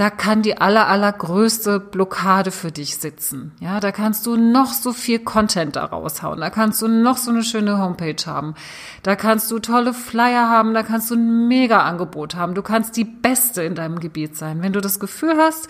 da 0.00 0.08
kann 0.08 0.40
die 0.40 0.56
aller, 0.56 0.88
allergrößte 0.88 1.78
Blockade 1.78 2.52
für 2.52 2.72
dich 2.72 2.96
sitzen. 2.96 3.52
Ja, 3.60 3.80
da 3.80 3.92
kannst 3.92 4.24
du 4.24 4.34
noch 4.34 4.72
so 4.72 4.94
viel 4.94 5.18
Content 5.18 5.76
da 5.76 5.84
raushauen. 5.84 6.40
Da 6.40 6.48
kannst 6.48 6.80
du 6.80 6.88
noch 6.88 7.18
so 7.18 7.30
eine 7.30 7.42
schöne 7.42 7.78
Homepage 7.78 8.24
haben. 8.24 8.54
Da 9.02 9.14
kannst 9.14 9.50
du 9.50 9.58
tolle 9.58 9.92
Flyer 9.92 10.48
haben. 10.48 10.72
Da 10.72 10.84
kannst 10.84 11.10
du 11.10 11.16
ein 11.16 11.48
mega 11.48 11.82
Angebot 11.82 12.34
haben. 12.34 12.54
Du 12.54 12.62
kannst 12.62 12.96
die 12.96 13.04
Beste 13.04 13.62
in 13.62 13.74
deinem 13.74 14.00
Gebiet 14.00 14.38
sein. 14.38 14.62
Wenn 14.62 14.72
du 14.72 14.80
das 14.80 15.00
Gefühl 15.00 15.36
hast, 15.36 15.68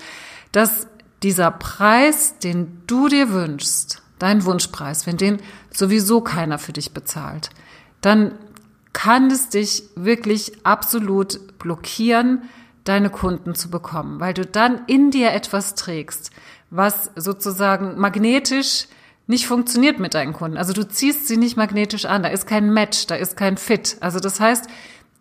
dass 0.52 0.86
dieser 1.24 1.50
Preis, 1.50 2.38
den 2.38 2.82
du 2.86 3.08
dir 3.08 3.30
wünschst, 3.32 4.00
dein 4.20 4.44
Wunschpreis, 4.44 5.08
wenn 5.08 5.16
den 5.16 5.38
sowieso 5.72 6.20
keiner 6.20 6.58
für 6.58 6.72
dich 6.72 6.94
bezahlt, 6.94 7.50
dann 8.00 8.32
kann 8.92 9.30
es 9.30 9.48
dich 9.48 9.84
wirklich 9.94 10.64
absolut 10.64 11.58
blockieren, 11.58 12.42
deine 12.84 13.10
Kunden 13.10 13.54
zu 13.54 13.70
bekommen, 13.70 14.20
weil 14.20 14.34
du 14.34 14.44
dann 14.44 14.82
in 14.86 15.10
dir 15.10 15.32
etwas 15.32 15.74
trägst, 15.74 16.30
was 16.70 17.10
sozusagen 17.14 17.98
magnetisch 17.98 18.86
nicht 19.26 19.46
funktioniert 19.46 20.00
mit 20.00 20.14
deinen 20.14 20.32
Kunden. 20.32 20.56
Also 20.56 20.72
du 20.72 20.86
ziehst 20.88 21.28
sie 21.28 21.36
nicht 21.36 21.56
magnetisch 21.56 22.04
an, 22.04 22.22
da 22.22 22.30
ist 22.30 22.46
kein 22.46 22.72
Match, 22.72 23.06
da 23.06 23.14
ist 23.14 23.36
kein 23.36 23.56
Fit. 23.56 23.96
Also 24.00 24.18
das 24.18 24.40
heißt, 24.40 24.66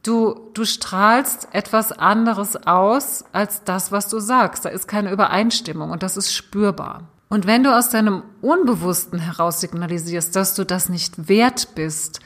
du, 0.03 0.49
du 0.53 0.65
strahlst 0.65 1.49
etwas 1.51 1.91
anderes 1.91 2.55
aus 2.65 3.23
als 3.33 3.63
das, 3.65 3.91
was 3.91 4.07
du 4.07 4.19
sagst. 4.19 4.65
Da 4.65 4.69
ist 4.69 4.87
keine 4.87 5.11
Übereinstimmung 5.11 5.91
und 5.91 6.01
das 6.01 6.17
ist 6.17 6.33
spürbar. 6.33 7.03
Und 7.29 7.45
wenn 7.45 7.63
du 7.63 7.75
aus 7.75 7.89
deinem 7.89 8.23
Unbewussten 8.41 9.19
heraus 9.19 9.61
signalisierst, 9.61 10.35
dass 10.35 10.55
du 10.55 10.65
das 10.65 10.89
nicht 10.89 11.29
wert 11.29 11.75
bist, 11.75 12.19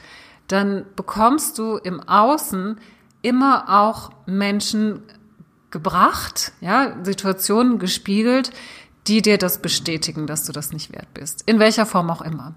dann 0.48 0.84
bekommst 0.96 1.58
du 1.58 1.76
im 1.76 2.00
Außen 2.00 2.78
immer 3.22 3.68
auch 3.68 4.10
Menschen 4.26 5.02
gebracht, 5.70 6.52
ja, 6.60 6.96
Situationen 7.02 7.78
gespiegelt, 7.78 8.52
die 9.06 9.22
dir 9.22 9.38
das 9.38 9.60
bestätigen, 9.60 10.26
dass 10.26 10.44
du 10.44 10.52
das 10.52 10.72
nicht 10.72 10.92
wert 10.92 11.12
bist. 11.14 11.42
In 11.46 11.58
welcher 11.58 11.84
Form 11.86 12.10
auch 12.10 12.22
immer. 12.22 12.54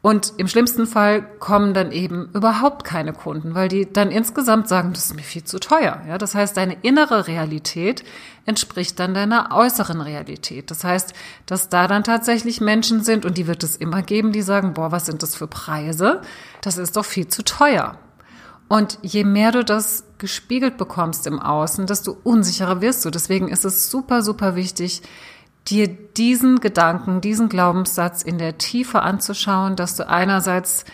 Und 0.00 0.34
im 0.36 0.46
schlimmsten 0.46 0.86
Fall 0.86 1.22
kommen 1.40 1.74
dann 1.74 1.90
eben 1.90 2.30
überhaupt 2.32 2.84
keine 2.84 3.12
Kunden, 3.12 3.56
weil 3.56 3.68
die 3.68 3.92
dann 3.92 4.12
insgesamt 4.12 4.68
sagen, 4.68 4.92
das 4.92 5.06
ist 5.06 5.16
mir 5.16 5.22
viel 5.22 5.42
zu 5.42 5.58
teuer. 5.58 6.02
Ja, 6.06 6.18
das 6.18 6.36
heißt, 6.36 6.56
deine 6.56 6.76
innere 6.82 7.26
Realität 7.26 8.04
entspricht 8.46 9.00
dann 9.00 9.12
deiner 9.12 9.50
äußeren 9.52 10.00
Realität. 10.00 10.70
Das 10.70 10.84
heißt, 10.84 11.14
dass 11.46 11.68
da 11.68 11.88
dann 11.88 12.04
tatsächlich 12.04 12.60
Menschen 12.60 13.02
sind 13.02 13.26
und 13.26 13.38
die 13.38 13.48
wird 13.48 13.64
es 13.64 13.74
immer 13.74 14.02
geben, 14.02 14.30
die 14.30 14.42
sagen, 14.42 14.72
boah, 14.72 14.92
was 14.92 15.06
sind 15.06 15.24
das 15.24 15.34
für 15.34 15.48
Preise? 15.48 16.22
Das 16.60 16.78
ist 16.78 16.96
doch 16.96 17.04
viel 17.04 17.26
zu 17.26 17.42
teuer. 17.42 17.98
Und 18.68 18.98
je 19.02 19.24
mehr 19.24 19.50
du 19.50 19.64
das 19.64 20.04
gespiegelt 20.18 20.76
bekommst 20.76 21.26
im 21.26 21.40
Außen, 21.40 21.86
desto 21.86 22.16
unsicherer 22.22 22.80
wirst 22.80 23.04
du. 23.04 23.10
Deswegen 23.10 23.48
ist 23.48 23.64
es 23.64 23.90
super, 23.90 24.22
super 24.22 24.54
wichtig, 24.54 25.02
dir 25.70 25.88
diesen 25.88 26.60
Gedanken, 26.60 27.20
diesen 27.20 27.48
Glaubenssatz 27.48 28.22
in 28.22 28.38
der 28.38 28.58
Tiefe 28.58 29.02
anzuschauen, 29.02 29.76
dass 29.76 29.96
du 29.96 30.08
einerseits 30.08 30.84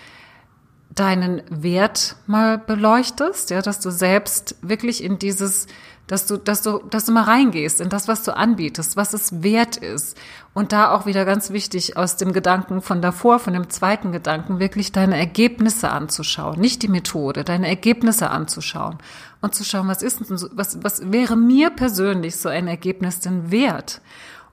deinen 0.90 1.42
Wert 1.50 2.16
mal 2.26 2.58
beleuchtest, 2.58 3.50
ja, 3.50 3.62
dass 3.62 3.80
du 3.80 3.90
selbst 3.90 4.56
wirklich 4.62 5.02
in 5.02 5.18
dieses 5.18 5.66
dass 6.06 6.26
du, 6.26 6.37
dass 6.37 6.60
du, 6.60 6.80
dass 6.90 7.06
du 7.06 7.12
mal 7.12 7.22
reingehst 7.22 7.80
in 7.80 7.88
das, 7.88 8.08
was 8.08 8.24
du 8.24 8.37
anbietest, 8.37 8.96
was 8.96 9.14
es 9.14 9.42
wert 9.42 9.76
ist. 9.76 10.18
Und 10.52 10.72
da 10.72 10.90
auch 10.90 11.06
wieder 11.06 11.24
ganz 11.24 11.50
wichtig 11.50 11.96
aus 11.96 12.16
dem 12.16 12.32
Gedanken 12.32 12.82
von 12.82 13.00
davor, 13.00 13.38
von 13.38 13.54
dem 13.54 13.70
zweiten 13.70 14.12
Gedanken, 14.12 14.58
wirklich 14.58 14.92
deine 14.92 15.16
Ergebnisse 15.16 15.90
anzuschauen, 15.90 16.60
nicht 16.60 16.82
die 16.82 16.88
Methode, 16.88 17.42
deine 17.42 17.68
Ergebnisse 17.68 18.30
anzuschauen 18.30 18.98
und 19.40 19.54
zu 19.54 19.64
schauen, 19.64 19.88
was 19.88 20.02
ist 20.02 20.20
denn 20.20 20.38
was, 20.52 20.82
was 20.82 21.10
wäre 21.10 21.37
mir 21.37 21.70
persönlich 21.70 22.37
so 22.37 22.50
ein 22.50 22.68
Ergebnis 22.68 23.20
denn 23.20 23.50
wert? 23.50 24.02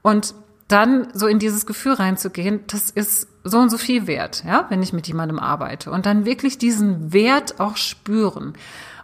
Und 0.02 0.34
dann 0.68 1.08
so 1.14 1.28
in 1.28 1.40
dieses 1.40 1.66
Gefühl 1.66 1.94
reinzugehen, 1.94 2.62
das 2.68 2.90
ist 2.90 3.28
so 3.44 3.60
und 3.60 3.70
so 3.70 3.78
viel 3.78 4.08
wert, 4.08 4.44
ja, 4.46 4.66
wenn 4.70 4.82
ich 4.82 4.94
mit 4.94 5.08
jemandem 5.08 5.40
arbeite 5.40 5.92
und 5.92 6.06
dann 6.06 6.26
wirklich 6.26 6.58
diesen 6.58 7.12
Wert 7.12 7.60
auch 7.60 7.76
spüren. 7.76 8.54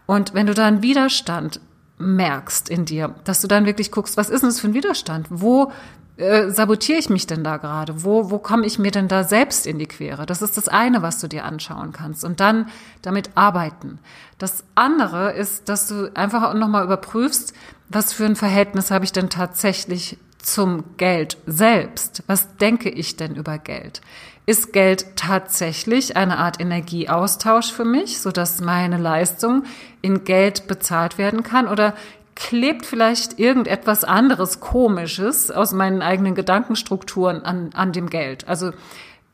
Und 0.05 0.33
wenn 0.33 0.47
du 0.47 0.53
da 0.53 0.65
einen 0.65 0.81
Widerstand 0.81 1.59
merkst 1.97 2.69
in 2.69 2.85
dir, 2.85 3.15
dass 3.23 3.41
du 3.41 3.47
dann 3.47 3.65
wirklich 3.65 3.91
guckst, 3.91 4.15
was 4.17 4.29
ist 4.29 4.41
denn 4.41 4.49
das 4.49 4.59
für 4.59 4.67
ein 4.67 4.73
Widerstand? 4.73 5.27
Wo 5.29 5.71
äh, 6.17 6.49
sabotiere 6.49 6.99
ich 6.99 7.09
mich 7.09 7.27
denn 7.27 7.43
da 7.43 7.57
gerade? 7.57 8.03
Wo, 8.03 8.31
wo 8.31 8.39
komme 8.39 8.65
ich 8.65 8.79
mir 8.79 8.91
denn 8.91 9.07
da 9.07 9.23
selbst 9.23 9.67
in 9.67 9.79
die 9.79 9.87
Quere? 9.87 10.25
Das 10.25 10.41
ist 10.41 10.55
das 10.55 10.67
eine, 10.67 11.01
was 11.01 11.19
du 11.19 11.27
dir 11.27 11.43
anschauen 11.43 11.91
kannst 11.91 12.23
und 12.23 12.39
dann 12.39 12.67
damit 13.01 13.31
arbeiten. 13.35 13.99
Das 14.37 14.63
andere 14.75 15.33
ist, 15.33 15.67
dass 15.69 15.87
du 15.87 16.11
einfach 16.15 16.53
nochmal 16.53 16.85
überprüfst, 16.85 17.53
was 17.89 18.13
für 18.13 18.25
ein 18.25 18.35
Verhältnis 18.35 18.91
habe 18.91 19.05
ich 19.05 19.11
denn 19.11 19.29
tatsächlich 19.29 20.17
zum 20.47 20.95
Geld 20.95 21.37
selbst. 21.45 22.23
Was 22.27 22.55
denke 22.55 22.89
ich 22.89 23.17
denn 23.17 23.35
über 23.35 23.57
Geld? 23.57 24.01
Ist 24.45 24.71
Geld 24.71 25.17
tatsächlich 25.17 26.15
eine 26.15 26.37
Art 26.37 26.61
Energieaustausch 26.61 27.71
für 27.73 27.83
mich, 27.83 28.21
so 28.21 28.31
dass 28.31 28.61
meine 28.61 28.97
Leistung 28.97 29.63
in 30.01 30.23
Geld 30.23 30.67
bezahlt 30.67 31.17
werden 31.17 31.43
kann? 31.43 31.67
Oder 31.67 31.93
klebt 32.35 32.85
vielleicht 32.85 33.39
irgendetwas 33.39 34.05
anderes 34.05 34.61
Komisches 34.61 35.51
aus 35.51 35.73
meinen 35.73 36.01
eigenen 36.01 36.33
Gedankenstrukturen 36.33 37.43
an, 37.43 37.71
an 37.73 37.91
dem 37.91 38.09
Geld? 38.09 38.47
Also 38.47 38.71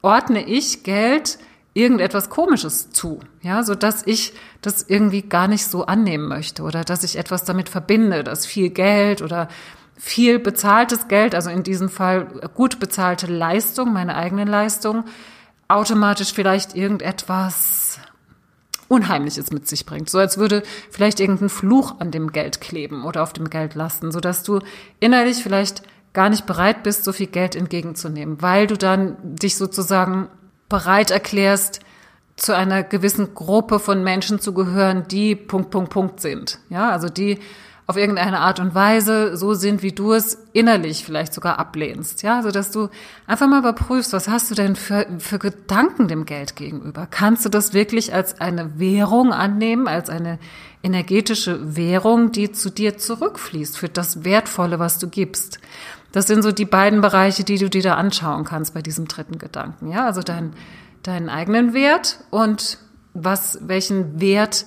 ordne 0.02 0.44
ich 0.48 0.82
Geld 0.82 1.38
irgendetwas 1.76 2.32
Komisches 2.32 2.90
zu, 2.90 3.20
ja, 3.42 3.62
so 3.64 3.76
dass 3.76 4.06
ich 4.06 4.34
das 4.62 4.82
irgendwie 4.82 5.22
gar 5.22 5.48
nicht 5.48 5.66
so 5.66 5.86
annehmen 5.86 6.28
möchte 6.28 6.64
oder 6.64 6.84
dass 6.84 7.04
ich 7.04 7.18
etwas 7.18 7.44
damit 7.44 7.70
verbinde, 7.70 8.24
dass 8.24 8.46
viel 8.46 8.70
Geld 8.70 9.22
oder 9.22 9.48
viel 10.06 10.38
bezahltes 10.38 11.08
Geld, 11.08 11.34
also 11.34 11.50
in 11.50 11.64
diesem 11.64 11.88
Fall 11.88 12.26
gut 12.54 12.82
bezahlte 12.82 13.26
Leistung, 13.26 13.94
meine 13.94 14.18
eigene 14.18 14.44
Leistung, 14.44 15.06
automatisch 15.70 16.34
vielleicht 16.34 16.76
irgendetwas 16.76 18.00
Unheimliches 18.90 19.52
mit 19.52 19.66
sich 19.66 19.86
bringt. 19.86 20.10
So 20.10 20.20
als 20.20 20.38
würde 20.38 20.64
vielleicht 20.92 21.22
irgendein 21.22 21.48
Fluch 21.48 22.02
an 22.02 22.12
dem 22.12 22.34
Geld 22.34 22.60
kleben 22.60 23.06
oder 23.06 23.24
auf 23.24 23.32
dem 23.32 23.50
Geld 23.50 23.76
lasten, 23.76 24.12
so 24.12 24.20
dass 24.20 24.44
du 24.44 24.60
innerlich 25.00 25.38
vielleicht 25.38 25.84
gar 26.12 26.30
nicht 26.30 26.46
bereit 26.46 26.84
bist, 26.84 27.06
so 27.06 27.14
viel 27.14 27.28
Geld 27.28 27.56
entgegenzunehmen, 27.56 28.42
weil 28.42 28.68
du 28.68 28.78
dann 28.78 29.16
dich 29.22 29.56
sozusagen 29.56 30.28
bereit 30.68 31.12
erklärst, 31.12 31.80
zu 32.36 32.54
einer 32.54 32.84
gewissen 32.84 33.34
Gruppe 33.36 33.80
von 33.80 34.04
Menschen 34.04 34.42
zu 34.42 34.54
gehören, 34.54 35.08
die 35.08 35.36
Punkt, 35.36 35.70
Punkt, 35.70 35.92
Punkt 35.92 36.20
sind. 36.20 36.60
Ja, 36.70 36.90
also 36.90 37.08
die 37.08 37.40
auf 37.86 37.98
irgendeine 37.98 38.40
Art 38.40 38.60
und 38.60 38.74
Weise 38.74 39.36
so 39.36 39.54
sind, 39.54 39.84
wie 39.84 39.92
du 39.92 40.14
es 40.14 40.38
innerlich 40.54 41.04
vielleicht 41.04 41.34
sogar 41.34 41.60
ablehnst. 41.60 42.24
Ja, 42.24 42.42
so 42.42 42.50
dass 42.50 42.72
du 42.72 42.90
einfach 43.28 43.48
mal 43.48 43.60
überprüfst, 43.60 44.14
was 44.14 44.30
hast 44.30 44.50
du 44.50 44.56
denn 44.56 44.76
für, 44.76 45.06
für 45.20 45.38
Gedanken 45.38 46.08
dem 46.08 46.26
Geld 46.26 46.56
gegenüber? 46.56 47.08
Kannst 47.10 47.44
du 47.44 47.50
das 47.50 47.74
wirklich 47.74 48.14
als 48.14 48.40
eine 48.40 48.80
Währung 48.80 49.34
annehmen, 49.34 49.88
als 49.88 50.10
eine 50.10 50.40
energetische 50.82 51.76
Währung, 51.76 52.32
die 52.32 52.52
zu 52.52 52.70
dir 52.70 52.98
zurückfließt 52.98 53.78
für 53.78 53.90
das 53.90 54.24
Wertvolle, 54.24 54.80
was 54.80 54.98
du 54.98 55.10
gibst? 55.10 55.60
Das 56.14 56.28
sind 56.28 56.42
so 56.44 56.52
die 56.52 56.66
beiden 56.66 57.02
Bereiche, 57.02 57.44
die 57.44 57.58
du 57.58 57.70
dir 57.70 57.82
da 57.82 57.96
anschauen 57.96 58.46
kannst 58.46 58.74
bei 58.74 58.82
diesem 58.82 59.08
dritten 59.08 59.40
Gedanken. 59.40 59.92
Ja, 59.92 60.06
also 60.06 60.22
dein, 60.22 60.54
deinen 61.02 61.28
eigenen 61.28 61.74
Wert 61.74 62.20
und 62.30 62.78
was, 63.14 63.60
welchen 63.62 64.22
Wert 64.22 64.66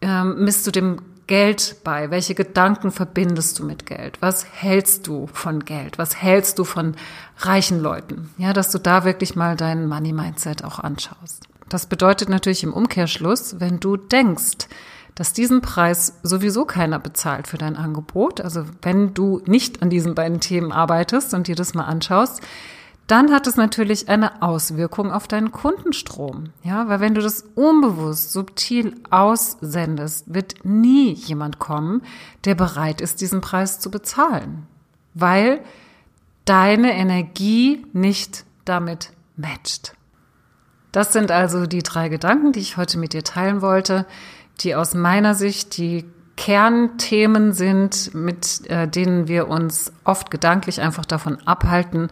ähm, 0.00 0.44
misst 0.44 0.66
du 0.66 0.70
dem 0.70 1.00
Geld 1.28 1.76
bei? 1.84 2.10
Welche 2.10 2.34
Gedanken 2.34 2.90
verbindest 2.90 3.58
du 3.58 3.64
mit 3.64 3.86
Geld? 3.86 4.16
Was 4.20 4.46
hältst 4.50 5.06
du 5.06 5.28
von 5.32 5.64
Geld? 5.64 5.98
Was 5.98 6.20
hältst 6.20 6.58
du 6.58 6.64
von 6.64 6.96
reichen 7.36 7.80
Leuten? 7.80 8.30
Ja, 8.38 8.52
dass 8.52 8.70
du 8.70 8.78
da 8.78 9.04
wirklich 9.04 9.36
mal 9.36 9.54
dein 9.54 9.86
Money 9.86 10.12
Mindset 10.12 10.64
auch 10.64 10.80
anschaust. 10.80 11.46
Das 11.68 11.86
bedeutet 11.86 12.30
natürlich 12.30 12.64
im 12.64 12.72
Umkehrschluss, 12.72 13.60
wenn 13.60 13.78
du 13.78 13.98
denkst, 13.98 14.68
dass 15.14 15.34
diesen 15.34 15.60
Preis 15.60 16.14
sowieso 16.22 16.64
keiner 16.64 16.98
bezahlt 16.98 17.46
für 17.46 17.58
dein 17.58 17.76
Angebot, 17.76 18.40
also 18.40 18.64
wenn 18.82 19.12
du 19.12 19.42
nicht 19.44 19.82
an 19.82 19.90
diesen 19.90 20.14
beiden 20.14 20.40
Themen 20.40 20.72
arbeitest 20.72 21.34
und 21.34 21.46
dir 21.46 21.56
das 21.56 21.74
mal 21.74 21.84
anschaust, 21.84 22.40
dann 23.08 23.32
hat 23.32 23.46
es 23.46 23.56
natürlich 23.56 24.10
eine 24.10 24.42
Auswirkung 24.42 25.10
auf 25.10 25.26
deinen 25.26 25.50
Kundenstrom. 25.50 26.50
Ja, 26.62 26.88
weil 26.88 27.00
wenn 27.00 27.14
du 27.14 27.22
das 27.22 27.42
unbewusst, 27.54 28.32
subtil 28.32 28.94
aussendest, 29.08 30.32
wird 30.32 30.64
nie 30.64 31.14
jemand 31.14 31.58
kommen, 31.58 32.02
der 32.44 32.54
bereit 32.54 33.00
ist, 33.00 33.22
diesen 33.22 33.40
Preis 33.40 33.80
zu 33.80 33.90
bezahlen. 33.90 34.66
Weil 35.14 35.60
deine 36.44 36.92
Energie 36.92 37.86
nicht 37.94 38.44
damit 38.66 39.10
matcht. 39.36 39.94
Das 40.92 41.12
sind 41.12 41.30
also 41.30 41.66
die 41.66 41.82
drei 41.82 42.10
Gedanken, 42.10 42.52
die 42.52 42.60
ich 42.60 42.76
heute 42.76 42.98
mit 42.98 43.14
dir 43.14 43.24
teilen 43.24 43.62
wollte, 43.62 44.04
die 44.60 44.74
aus 44.74 44.92
meiner 44.94 45.34
Sicht 45.34 45.78
die 45.78 46.04
Kernthemen 46.36 47.52
sind, 47.52 48.14
mit 48.14 48.68
äh, 48.70 48.86
denen 48.86 49.28
wir 49.28 49.48
uns 49.48 49.92
oft 50.04 50.30
gedanklich 50.30 50.80
einfach 50.80 51.06
davon 51.06 51.38
abhalten, 51.46 52.10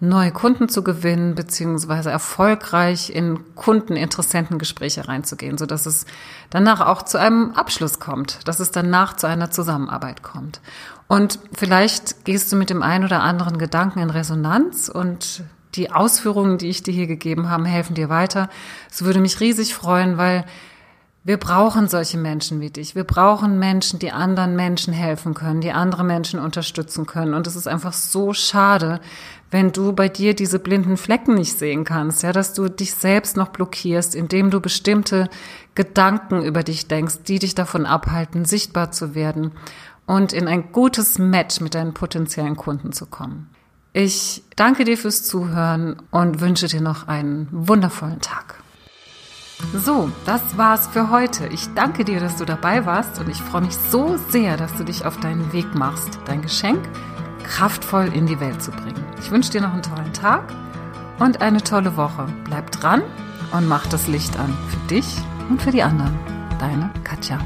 neue 0.00 0.32
Kunden 0.32 0.68
zu 0.70 0.82
gewinnen, 0.82 1.34
beziehungsweise 1.34 2.10
erfolgreich 2.10 3.10
in 3.10 3.54
Kundeninteressentengespräche 3.54 5.06
reinzugehen, 5.06 5.58
so 5.58 5.66
dass 5.66 5.84
es 5.84 6.06
danach 6.48 6.80
auch 6.80 7.02
zu 7.02 7.18
einem 7.18 7.52
Abschluss 7.52 8.00
kommt, 8.00 8.48
dass 8.48 8.60
es 8.60 8.70
danach 8.70 9.16
zu 9.16 9.26
einer 9.26 9.50
Zusammenarbeit 9.50 10.22
kommt. 10.22 10.62
Und 11.06 11.38
vielleicht 11.52 12.24
gehst 12.24 12.50
du 12.50 12.56
mit 12.56 12.70
dem 12.70 12.82
einen 12.82 13.04
oder 13.04 13.22
anderen 13.22 13.58
Gedanken 13.58 13.98
in 13.98 14.10
Resonanz 14.10 14.88
und 14.88 15.44
die 15.74 15.92
Ausführungen, 15.92 16.56
die 16.56 16.68
ich 16.68 16.82
dir 16.82 16.92
hier 16.92 17.06
gegeben 17.06 17.50
habe, 17.50 17.66
helfen 17.66 17.94
dir 17.94 18.08
weiter. 18.08 18.48
Es 18.90 19.04
würde 19.04 19.20
mich 19.20 19.38
riesig 19.40 19.74
freuen, 19.74 20.16
weil 20.16 20.44
wir 21.22 21.36
brauchen 21.36 21.86
solche 21.86 22.16
Menschen 22.16 22.60
wie 22.60 22.70
dich. 22.70 22.94
Wir 22.94 23.04
brauchen 23.04 23.58
Menschen, 23.58 23.98
die 23.98 24.10
anderen 24.10 24.56
Menschen 24.56 24.94
helfen 24.94 25.34
können, 25.34 25.60
die 25.60 25.72
andere 25.72 26.02
Menschen 26.02 26.40
unterstützen 26.40 27.06
können. 27.06 27.34
Und 27.34 27.46
es 27.46 27.56
ist 27.56 27.68
einfach 27.68 27.92
so 27.92 28.32
schade, 28.32 29.00
wenn 29.50 29.72
du 29.72 29.92
bei 29.92 30.08
dir 30.08 30.34
diese 30.34 30.58
blinden 30.58 30.96
Flecken 30.96 31.34
nicht 31.34 31.58
sehen 31.58 31.84
kannst, 31.84 32.22
ja, 32.22 32.32
dass 32.32 32.54
du 32.54 32.68
dich 32.68 32.94
selbst 32.94 33.36
noch 33.36 33.48
blockierst, 33.48 34.14
indem 34.14 34.50
du 34.50 34.60
bestimmte 34.60 35.28
Gedanken 35.74 36.42
über 36.42 36.62
dich 36.62 36.88
denkst, 36.88 37.24
die 37.26 37.38
dich 37.38 37.54
davon 37.54 37.86
abhalten, 37.86 38.44
sichtbar 38.44 38.92
zu 38.92 39.14
werden 39.14 39.52
und 40.06 40.32
in 40.32 40.46
ein 40.48 40.72
gutes 40.72 41.18
Match 41.18 41.60
mit 41.60 41.74
deinen 41.74 41.94
potenziellen 41.94 42.56
Kunden 42.56 42.92
zu 42.92 43.06
kommen. 43.06 43.50
Ich 43.92 44.44
danke 44.54 44.84
dir 44.84 44.96
fürs 44.96 45.24
Zuhören 45.24 45.96
und 46.12 46.40
wünsche 46.40 46.68
dir 46.68 46.80
noch 46.80 47.08
einen 47.08 47.48
wundervollen 47.50 48.20
Tag. 48.20 48.62
So, 49.74 50.10
das 50.26 50.56
war's 50.56 50.86
für 50.86 51.10
heute. 51.10 51.48
Ich 51.48 51.66
danke 51.74 52.04
dir, 52.04 52.20
dass 52.20 52.36
du 52.36 52.44
dabei 52.44 52.86
warst 52.86 53.18
und 53.18 53.28
ich 53.28 53.36
freue 53.42 53.62
mich 53.62 53.76
so 53.90 54.16
sehr, 54.30 54.56
dass 54.56 54.74
du 54.76 54.84
dich 54.84 55.04
auf 55.04 55.18
deinen 55.18 55.52
Weg 55.52 55.74
machst, 55.74 56.18
dein 56.24 56.40
Geschenk 56.40 56.88
kraftvoll 57.50 58.06
in 58.14 58.26
die 58.26 58.40
Welt 58.40 58.62
zu 58.62 58.70
bringen. 58.70 59.04
Ich 59.20 59.30
wünsche 59.30 59.50
dir 59.50 59.60
noch 59.60 59.72
einen 59.72 59.82
tollen 59.82 60.12
Tag 60.12 60.44
und 61.18 61.42
eine 61.42 61.60
tolle 61.60 61.96
Woche. 61.96 62.26
Bleib 62.44 62.70
dran 62.70 63.02
und 63.52 63.68
mach 63.68 63.86
das 63.88 64.06
Licht 64.06 64.38
an 64.38 64.56
für 64.68 64.88
dich 64.88 65.16
und 65.48 65.60
für 65.60 65.72
die 65.72 65.82
anderen. 65.82 66.16
Deine 66.58 66.90
Katja. 67.04 67.38